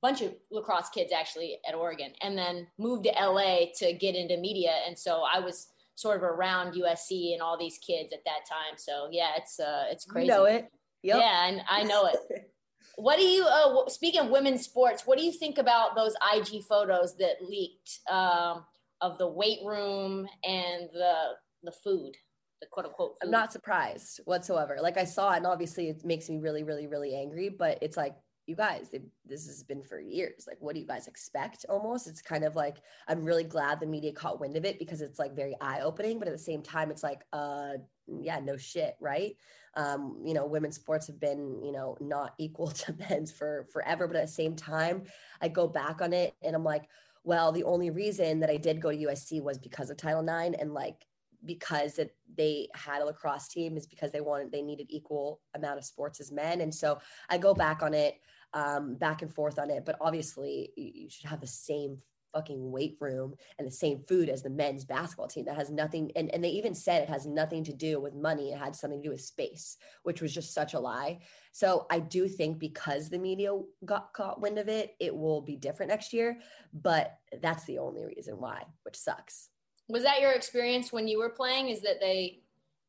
[0.02, 4.38] bunch of lacrosse kids actually at Oregon, and then moved to LA to get into
[4.38, 4.72] media.
[4.86, 8.78] And so I was sort of around USC and all these kids at that time.
[8.78, 10.28] So yeah, it's uh it's you crazy.
[10.28, 10.70] know it.
[11.04, 11.18] Yep.
[11.18, 12.50] Yeah, and I know it.
[12.96, 16.64] What do you uh speaking of women's sports, what do you think about those IG
[16.64, 18.66] photos that leaked um
[19.02, 21.16] of the weight room and the
[21.64, 22.14] the food,
[22.62, 23.26] the quote unquote food?
[23.28, 24.78] I'm not surprised whatsoever.
[24.82, 27.50] Like I saw it, and obviously it makes me really, really, really angry.
[27.50, 28.16] But it's like,
[28.46, 30.46] you guys, it, this has been for years.
[30.48, 31.66] Like, what do you guys expect?
[31.70, 32.78] Almost, it's kind of like
[33.08, 36.20] I'm really glad the media caught wind of it because it's like very eye opening.
[36.20, 37.74] But at the same time, it's like, uh,
[38.08, 39.36] yeah, no shit, right?
[39.76, 44.08] Um, you know, women's sports have been, you know, not equal to men's for forever.
[44.08, 45.04] But at the same time,
[45.42, 46.90] I go back on it, and I'm like,
[47.24, 50.58] well, the only reason that I did go to USC was because of Title IX,
[50.60, 51.06] and like
[51.46, 55.78] because that they had a lacrosse team is because they wanted they needed equal amount
[55.78, 56.62] of sports as men.
[56.62, 58.16] And so i go back on it
[58.54, 61.98] um, back and forth on it but obviously you you should have the same
[62.34, 65.46] fucking weight room and the same food as the men's basketball team.
[65.46, 68.52] That has nothing and, and they even said it has nothing to do with money.
[68.52, 71.20] It had something to do with space which was just such a lie.
[71.52, 73.52] So i do think because the media
[73.86, 76.40] got caught wind of it it will be different next year
[76.74, 79.50] but that's the only reason why which sucks
[79.94, 82.40] was that your experience when you were playing is that they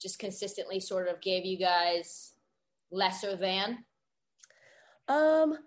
[0.01, 2.33] just consistently sort of gave you guys
[2.91, 3.85] lesser than?
[5.07, 5.59] Um,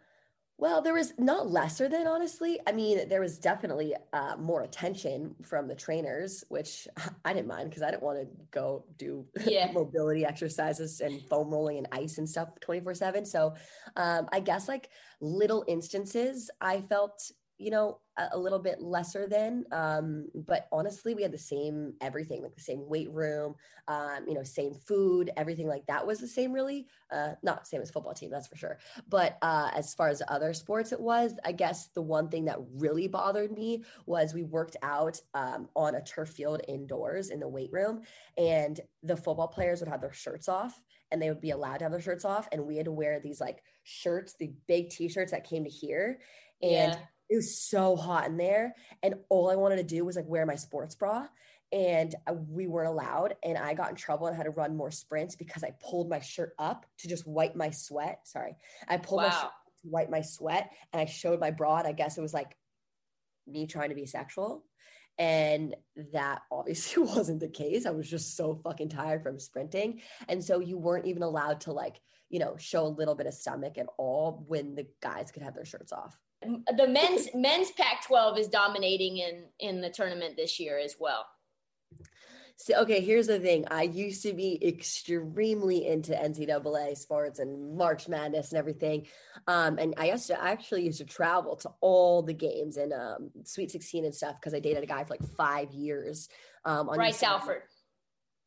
[0.57, 2.59] well, there was not lesser than honestly.
[2.65, 6.87] I mean, there was definitely uh, more attention from the trainers, which
[7.25, 9.71] I didn't mind because I didn't want to go do Yeah.
[9.71, 13.25] mobility exercises and foam rolling and ice and stuff 24 7.
[13.27, 13.53] So
[13.95, 14.89] um, I guess like
[15.21, 19.65] little instances, I felt, you know, a, a little bit lesser than.
[19.71, 23.55] Um, but honestly, we had the same everything, like the same weight room,
[23.87, 26.87] um, you know, same food, everything like that was the same, really.
[27.11, 28.79] Uh, not same as football team, that's for sure.
[29.07, 32.59] But uh, as far as other sports, it was, I guess the one thing that
[32.75, 37.47] really bothered me was we worked out um, on a turf field indoors in the
[37.47, 38.01] weight room,
[38.37, 40.79] and the football players would have their shirts off
[41.11, 42.47] and they would be allowed to have their shirts off.
[42.51, 45.69] And we had to wear these like shirts, the big t shirts that came to
[45.69, 46.19] here.
[46.61, 46.97] And Yeah.
[47.29, 48.75] It was so hot in there.
[49.03, 51.27] And all I wanted to do was like wear my sports bra.
[51.73, 52.15] And
[52.49, 53.35] we weren't allowed.
[53.43, 56.21] And I got in trouble and had to run more sprints because I pulled my
[56.21, 58.21] shirt up to just wipe my sweat.
[58.23, 58.55] Sorry.
[58.87, 61.79] I pulled my shirt up to wipe my sweat and I showed my bra.
[61.79, 62.55] And I guess it was like
[63.45, 64.63] me trying to be sexual.
[65.17, 65.75] And
[66.13, 67.85] that obviously wasn't the case.
[67.85, 70.01] I was just so fucking tired from sprinting.
[70.29, 71.99] And so you weren't even allowed to like,
[72.29, 75.55] you know, show a little bit of stomach at all when the guys could have
[75.55, 76.17] their shirts off.
[76.41, 81.25] The men's men's Pac-12 is dominating in in the tournament this year as well.
[82.59, 83.65] So, okay, here's the thing.
[83.69, 89.05] I used to be extremely into NCAA sports and March Madness and everything.
[89.45, 92.93] Um, and I used to I actually used to travel to all the games and
[92.93, 96.29] um, Sweet 16 and stuff because I dated a guy for like five years.
[96.65, 97.21] Um, on Bryce.
[97.21, 97.61] Alford.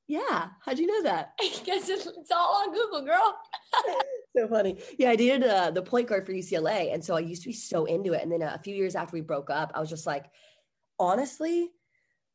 [0.08, 0.48] Yeah.
[0.64, 1.34] How'd you know that?
[1.40, 3.36] Because it's all on Google, girl.
[4.36, 4.78] so funny.
[4.98, 7.54] Yeah, I did uh, the point guard for UCLA, and so I used to be
[7.54, 8.22] so into it.
[8.22, 10.26] And then uh, a few years after we broke up, I was just like,
[10.98, 11.70] honestly,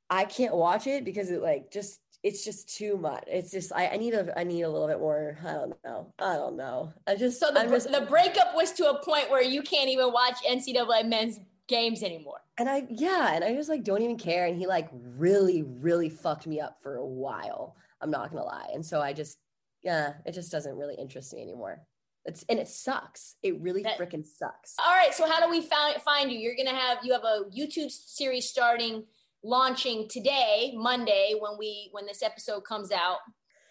[0.10, 3.24] I can't watch it because it like just it's just too much.
[3.28, 5.38] It's just I, I need a I need a little bit more.
[5.46, 6.14] I don't know.
[6.20, 6.94] I don't know.
[7.08, 10.12] I just So the, just, the breakup was to a point where you can't even
[10.12, 12.40] watch NCAA men's games anymore.
[12.58, 14.48] and I yeah, and I just like don't even care.
[14.48, 17.76] And he like really really fucked me up for a while.
[18.02, 18.70] I'm not gonna lie.
[18.74, 19.38] And so I just
[19.86, 21.82] yeah, it just doesn't really interest me anymore.
[22.26, 23.36] It's and it sucks.
[23.44, 24.74] It really freaking sucks.
[24.84, 26.40] All right, so how do we find find you?
[26.40, 29.04] You're gonna have you have a YouTube series starting
[29.44, 33.18] launching today, Monday, when we when this episode comes out.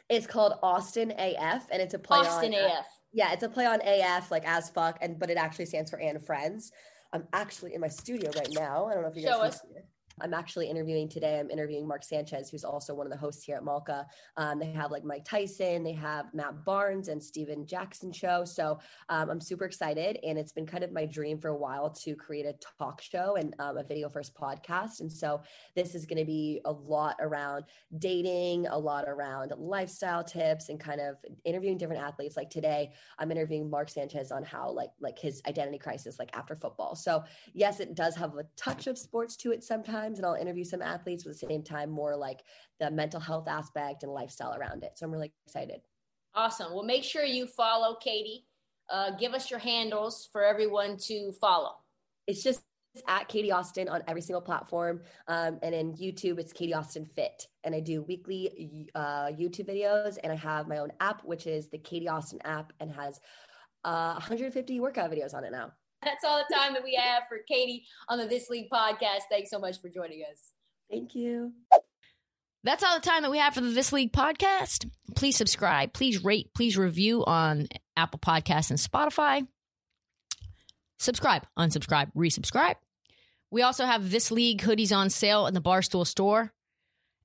[0.09, 2.87] It's called Austin AF, and it's a play Austin on uh, AF.
[3.13, 5.99] yeah, it's a play on AF, like as fuck, and but it actually stands for
[5.99, 6.71] and friends.
[7.13, 8.87] I'm actually in my studio right now.
[8.87, 9.61] I don't know if you guys Show can us.
[9.63, 9.87] see it.
[10.21, 11.39] I'm actually interviewing today.
[11.39, 14.07] I'm interviewing Mark Sanchez, who's also one of the hosts here at Malka.
[14.37, 18.45] Um, they have like Mike Tyson, they have Matt Barnes and Stephen Jackson show.
[18.45, 21.91] So um, I'm super excited, and it's been kind of my dream for a while
[21.91, 25.01] to create a talk show and um, a video first podcast.
[25.01, 25.43] And so
[25.75, 27.65] this is going to be a lot around
[27.99, 32.37] dating, a lot around lifestyle tips, and kind of interviewing different athletes.
[32.37, 36.55] Like today, I'm interviewing Mark Sanchez on how like like his identity crisis like after
[36.55, 36.95] football.
[36.95, 40.65] So yes, it does have a touch of sports to it sometimes, and I'll interview
[40.65, 42.41] some athletes, but at the same time, more like
[42.81, 44.93] the mental health aspect and lifestyle around it.
[44.97, 45.81] So I'm really excited.
[46.35, 46.73] Awesome.
[46.73, 48.47] Well, make sure you follow Katie.
[48.91, 51.77] Uh, give us your handles for everyone to follow.
[52.27, 52.61] It's just
[53.09, 55.03] at Katie Austin on every single platform.
[55.27, 57.47] Um, and in YouTube, it's Katie Austin Fit.
[57.65, 61.69] And I do weekly uh, YouTube videos, and I have my own app, which is
[61.69, 63.21] the Katie Austin app, and has
[63.85, 65.73] uh, 150 workout videos on it now.
[66.05, 69.23] That's all the time that we have for Katie on the This League podcast.
[69.31, 70.39] Thanks so much for joining us.
[70.91, 71.53] Thank you.
[72.63, 74.89] That's all the time that we have for the This League podcast.
[75.17, 79.47] Please subscribe, please rate, please review on Apple Podcasts and Spotify.
[80.99, 82.77] Subscribe, unsubscribe, resubscribe.
[83.51, 86.53] We also have This League hoodies on sale in the Barstool store.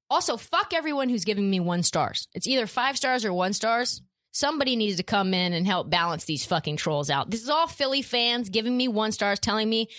[0.10, 2.28] Also, fuck everyone who's giving me one stars.
[2.34, 4.02] It's either five stars or one stars.
[4.32, 7.30] Somebody needs to come in and help balance these fucking trolls out.
[7.30, 9.90] This is all Philly fans giving me one stars, telling me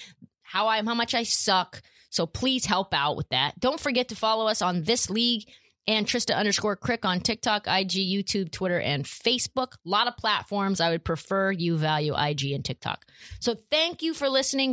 [0.43, 1.83] how I how much I suck.
[2.11, 3.59] So please help out with that.
[3.59, 5.49] Don't forget to follow us on this league
[5.87, 9.74] and Trysta underscore Krick on TikTok, IG, YouTube, Twitter, and Facebook.
[9.74, 10.81] A lot of platforms.
[10.81, 13.07] I would prefer you value IG and TikTok.
[13.41, 14.72] So thank you for listening.